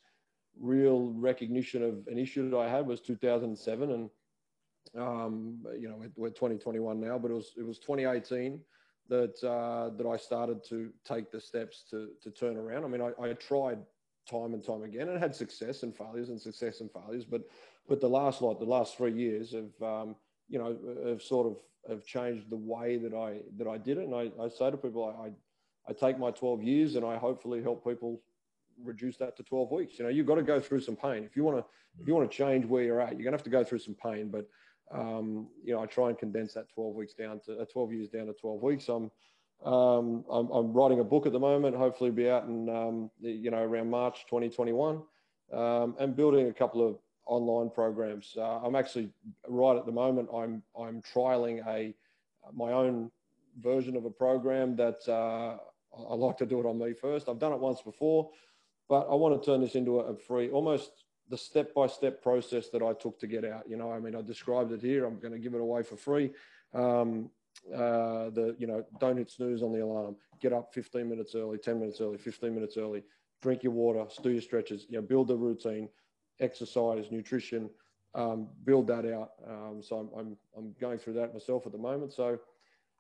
[0.60, 3.92] real recognition of an issue that I had was 2007.
[3.92, 4.10] And,
[4.98, 8.60] um, you know, we're 2021 now, but it was, it was 2018
[9.10, 12.84] that, uh, that I started to take the steps to, to turn around.
[12.84, 13.80] I mean, I, I tried
[14.30, 17.44] time and time again and had success and failures and success and failures, but,
[17.88, 20.16] but the last, lot, the last three years of, um,
[20.50, 20.78] you know,
[21.08, 21.58] have sort of
[21.90, 24.06] have changed the way that I that I did it.
[24.06, 25.32] And I, I say to people, I,
[25.90, 28.22] I take my 12 years and I hopefully help people
[28.84, 29.98] reduce that to 12 weeks.
[29.98, 31.66] You know, you've got to go through some pain if you want to
[32.00, 33.14] if you want to change where you're at.
[33.14, 34.48] You're gonna have to go through some pain, but
[34.92, 38.10] um, you know, I try and condense that 12 weeks down to uh, 12 years
[38.10, 38.88] down to 12 weeks.
[38.88, 39.12] I'm
[39.66, 41.76] um, I'm, I'm, writing a book at the moment.
[41.76, 45.02] Hopefully, be out in um, you know around March 2021,
[45.52, 46.98] um, and building a couple of
[47.28, 48.36] online programs.
[48.38, 49.10] Uh, I'm actually
[49.48, 50.30] right at the moment.
[50.34, 51.94] I'm I'm trialing a
[52.54, 53.12] my own
[53.60, 55.58] version of a program that uh,
[55.98, 57.28] I like to do it on me first.
[57.30, 58.30] I've done it once before,
[58.90, 60.92] but I want to turn this into a, free, almost
[61.30, 63.64] the step by step process that I took to get out.
[63.68, 65.06] You know, I mean, I described it here.
[65.06, 66.32] I'm going to give it away for free.
[66.74, 67.30] Um,
[67.74, 70.16] uh, the you know, don't hit snooze on the alarm.
[70.40, 73.04] Get up 15 minutes early, 10 minutes early, 15 minutes early.
[73.42, 74.86] Drink your water, do your stretches.
[74.90, 75.90] You know, build a routine
[76.40, 77.70] exercise, nutrition,
[78.16, 79.32] um, build that out.
[79.48, 82.14] Um, so I'm, I'm, I'm going through that myself at the moment.
[82.14, 82.40] So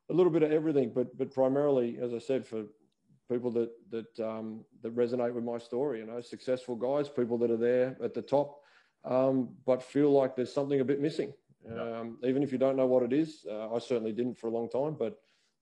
[0.09, 2.63] a little bit of everything, but but primarily, as I said, for
[3.29, 5.99] people that that um, that resonate with my story.
[5.99, 8.59] You know, successful guys, people that are there at the top,
[9.03, 11.33] um, but feel like there's something a bit missing.
[11.67, 11.99] Yeah.
[11.99, 14.51] Um, even if you don't know what it is, uh, I certainly didn't for a
[14.51, 15.19] long time, but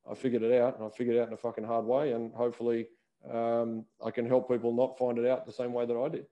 [0.09, 2.31] I figured it out, and I figured it out in a fucking hard way, and
[2.33, 2.87] hopefully
[3.31, 6.25] um, I can help people not find it out the same way that I did.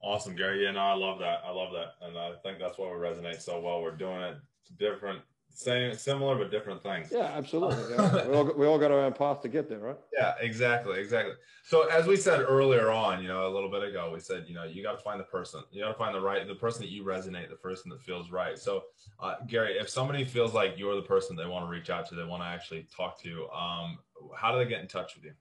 [0.00, 0.64] Awesome, Gary.
[0.64, 1.40] Yeah, no, I love that.
[1.44, 3.82] I love that, and I think that's why we resonate so well.
[3.82, 4.36] We're doing it
[4.78, 5.20] different,
[5.50, 7.08] same, similar but different things.
[7.10, 7.78] Yeah, absolutely.
[7.96, 8.28] Yeah.
[8.28, 9.96] we all we all got our own path to get there, right?
[10.12, 11.34] Yeah, exactly, exactly.
[11.64, 14.54] So as we said earlier on, you know, a little bit ago, we said, you
[14.54, 15.62] know, you got to find the person.
[15.72, 18.30] You got to find the right, the person that you resonate, the person that feels
[18.30, 18.56] right.
[18.56, 18.84] So,
[19.20, 22.14] uh, Gary, if somebody feels like you're the person they want to reach out to,
[22.14, 23.98] they want to actually talk to, um,
[24.36, 25.32] how do they get in touch with you?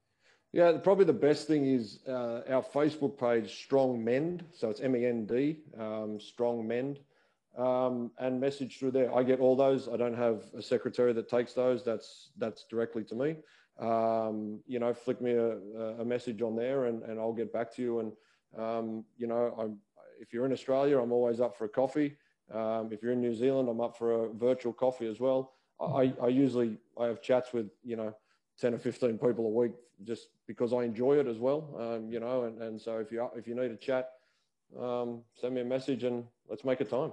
[0.58, 4.43] Yeah, probably the best thing is uh, our Facebook page, Strong Mend.
[4.53, 6.99] So it's M E N D, um, Strong Mend,
[7.55, 9.16] um, and message through there.
[9.16, 9.88] I get all those.
[9.88, 11.86] I don't have a secretary that takes those.
[11.86, 13.36] That's that's directly to me.
[13.78, 15.60] Um, you know, flick me a,
[15.99, 17.99] a, message on there, and, and I'll get back to you.
[17.99, 18.12] And
[18.58, 19.78] um, you know, I'm,
[20.20, 22.18] if you're in Australia, I'm always up for a coffee.
[22.51, 25.53] Um, if you're in New Zealand, I'm up for a virtual coffee as well.
[25.80, 28.16] I, I usually I have chats with you know
[28.60, 31.75] 10 or 15 people a week just because I enjoy it as well.
[31.77, 34.09] Um, you know, and, and so if you if you need a chat,
[34.79, 37.11] um, send me a message and let's make a time.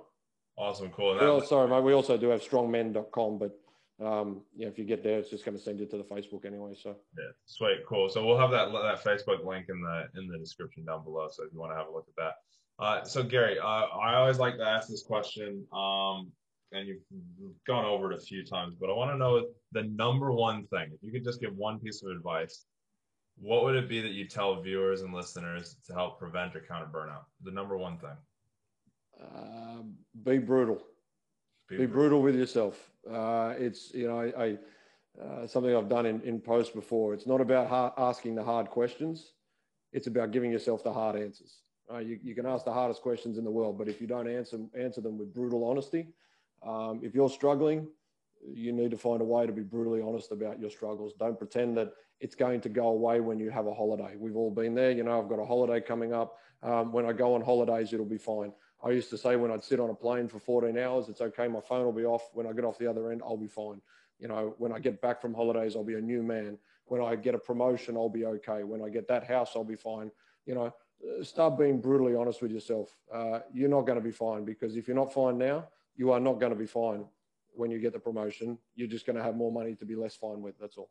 [0.57, 1.17] Awesome, cool.
[1.17, 1.83] Well, sorry, mate.
[1.83, 3.59] We also do have strongmend.com, but
[4.05, 6.47] um, yeah, if you get there, it's just going to send you to the Facebook
[6.47, 6.75] anyway.
[6.81, 8.09] So yeah, sweet, cool.
[8.09, 11.29] So we'll have that that Facebook link in the in the description down below.
[11.31, 12.35] So if you want to have a look at that.
[12.77, 15.65] Uh, so Gary, uh, I always like to ask this question.
[15.73, 16.33] Um,
[16.73, 16.99] and you've
[17.67, 20.91] gone over it a few times, but I want to know the number one thing.
[20.93, 22.65] If you could just give one piece of advice,
[23.37, 26.89] what would it be that you tell viewers and listeners to help prevent or counter
[26.93, 27.25] burnout?
[27.43, 28.17] The number one thing.
[29.21, 29.83] Uh,
[30.25, 30.83] be brutal.
[31.69, 32.21] Be, be brutal.
[32.21, 32.23] brutal.
[32.23, 32.91] with yourself.
[33.11, 34.59] Uh, it's you know I, I
[35.23, 37.15] uh, something I've done in, in post before.
[37.15, 39.33] It's not about hard, asking the hard questions.
[39.93, 41.61] It's about giving yourself the hard answers.
[41.93, 44.29] Uh, you, you can ask the hardest questions in the world, but if you don't
[44.29, 46.09] answer answer them with brutal honesty,
[46.67, 47.87] um, if you're struggling,
[48.53, 51.13] you need to find a way to be brutally honest about your struggles.
[51.19, 51.93] Don't pretend that
[52.25, 54.15] it's going to go away when you have a holiday.
[54.19, 54.91] We've all been there.
[54.91, 56.39] You know, I've got a holiday coming up.
[56.63, 58.51] Um, when I go on holidays, it'll be fine.
[58.83, 61.49] I used to say when I'd sit on a plane for 14 hours, it's okay.
[61.49, 62.31] My phone will be off.
[62.33, 63.83] When I get off the other end, I'll be fine.
[64.19, 66.57] You know, when I get back from holidays, I'll be a new man.
[66.87, 68.65] When I get a promotion, I'll be okay.
[68.65, 70.11] When I get that house, I'll be fine.
[70.47, 70.75] You know,
[71.23, 72.97] start being brutally honest with yourself.
[73.13, 76.21] Uh, you're not going to be fine because if you're not fine now, you are
[76.21, 77.05] not going to be fine
[77.53, 78.57] when you get the promotion.
[78.77, 80.59] You're just going to have more money to be less fine with.
[80.59, 80.89] That's all.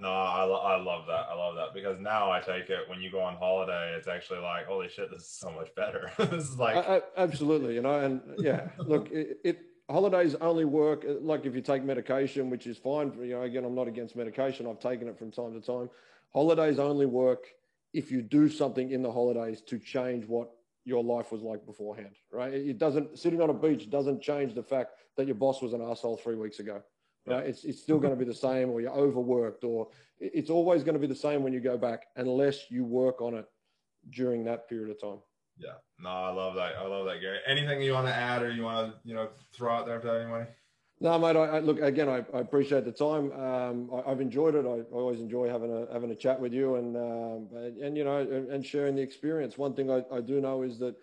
[0.00, 1.26] No, I, I love that.
[1.28, 4.38] I love that because now I take it when you go on holiday, it's actually
[4.38, 6.12] like, holy shit, this is so much better.
[6.18, 9.58] this is like I, I, absolutely, you know, and yeah, look, it, it,
[9.90, 13.12] holidays only work uh, like if you take medication, which is fine.
[13.20, 14.68] You know, again, I'm not against medication.
[14.68, 15.90] I've taken it from time to time.
[16.32, 17.46] Holidays only work
[17.92, 20.50] if you do something in the holidays to change what
[20.84, 22.52] your life was like beforehand, right?
[22.54, 25.82] It doesn't sitting on a beach doesn't change the fact that your boss was an
[25.82, 26.82] asshole three weeks ago.
[27.28, 30.50] You know, it's it's still going to be the same, or you're overworked, or it's
[30.50, 33.46] always going to be the same when you go back, unless you work on it
[34.10, 35.20] during that period of time.
[35.58, 36.76] Yeah, no, I love that.
[36.76, 37.38] I love that, Gary.
[37.46, 40.20] Anything you want to add, or you want to, you know, throw out there to
[40.20, 40.46] anybody?
[41.00, 41.36] No, mate.
[41.36, 42.08] I, I look again.
[42.08, 43.30] I, I, appreciate the time.
[43.32, 44.66] Um, I, have enjoyed it.
[44.66, 48.04] I, always enjoy having a having a chat with you and um, and, and, you
[48.04, 49.56] know and, and, sharing the experience.
[49.56, 50.96] One thing I, I do know is that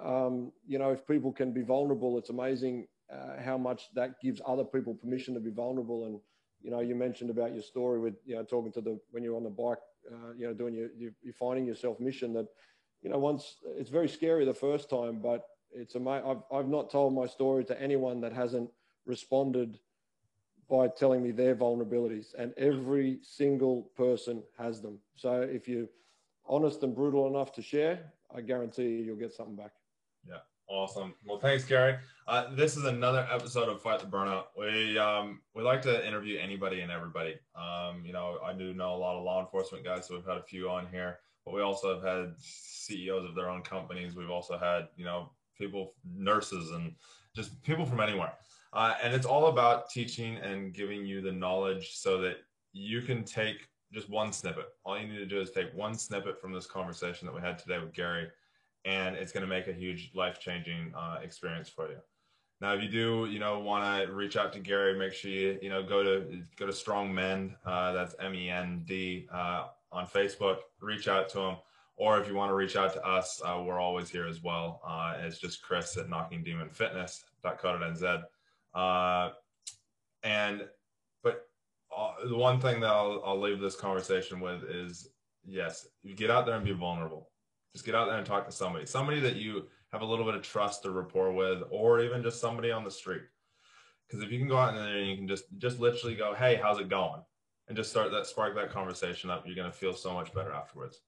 [0.00, 4.40] um, you know if people can be vulnerable, it's amazing uh, how much that gives
[4.46, 6.06] other people permission to be vulnerable.
[6.06, 6.18] And
[6.62, 9.36] you know, you mentioned about your story with you know talking to the when you're
[9.36, 9.78] on the bike,
[10.10, 12.46] uh, you know, doing your you're finding yourself mission that
[13.02, 16.28] you know once it's very scary the first time, but it's amazing.
[16.28, 18.70] I've I've not told my story to anyone that hasn't
[19.06, 19.78] responded
[20.70, 24.98] by telling me their vulnerabilities, and every single person has them.
[25.16, 25.88] So if you're
[26.46, 29.72] honest and brutal enough to share, I guarantee you you'll get something back.
[30.26, 30.38] Yeah,
[30.72, 31.14] awesome.
[31.24, 31.96] Well, thanks, Gary.
[32.26, 34.44] Uh, this is another episode of Fight the Burnout.
[34.58, 37.34] We um, we like to interview anybody and everybody.
[37.54, 40.38] Um, you know, I do know a lot of law enforcement guys, so we've had
[40.38, 44.16] a few on here, but we also have had CEOs of their own companies.
[44.16, 46.94] We've also had you know people, nurses, and
[47.36, 48.32] just people from anywhere.
[48.72, 52.38] Uh, and it's all about teaching and giving you the knowledge so that
[52.72, 54.68] you can take just one snippet.
[54.86, 57.58] All you need to do is take one snippet from this conversation that we had
[57.58, 58.28] today with Gary,
[58.84, 61.98] and it's going to make a huge life changing uh, experience for you.
[62.60, 65.58] Now, if you do, you know, want to reach out to Gary, make sure you,
[65.60, 67.56] you know, go to go to Strong Mend.
[67.66, 70.58] Uh, that's M E N D uh, on Facebook.
[70.80, 71.56] Reach out to him,
[71.96, 74.80] or if you want to reach out to us, uh, we're always here as well.
[74.86, 78.22] Uh, it's just Chris at knockingdemonfitness.co.nz.
[78.74, 79.30] Uh,
[80.22, 80.68] and
[81.24, 81.48] but
[81.96, 85.08] uh, the one thing that I'll, I'll leave this conversation with is
[85.44, 87.31] yes, you get out there and be vulnerable.
[87.72, 90.34] Just get out there and talk to somebody, somebody that you have a little bit
[90.34, 93.22] of trust or rapport with, or even just somebody on the street.
[94.06, 96.56] Because if you can go out there and you can just just literally go, "Hey,
[96.56, 97.22] how's it going?"
[97.68, 101.00] and just start that spark that conversation up, you're gonna feel so much better afterwards.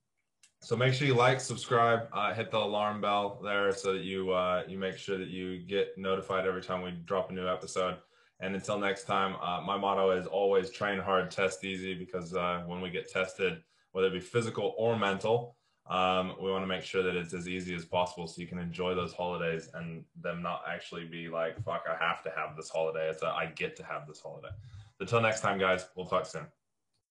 [0.61, 4.31] So make sure you like, subscribe, uh, hit the alarm bell there so that you
[4.31, 7.99] uh, you make sure that you get notified every time we drop a new episode.
[8.41, 12.63] And until next time, uh, my motto is always train hard, test easy, because uh,
[12.67, 13.63] when we get tested,
[13.93, 15.57] whether it be physical or mental,
[15.87, 18.59] um, we want to make sure that it's as easy as possible so you can
[18.59, 22.71] enjoy those holidays and them not actually be like, fuck, I have to have this
[22.71, 23.11] holiday.
[23.11, 24.49] It's a, I get to have this holiday.
[24.99, 26.47] Until next time, guys, we'll talk soon.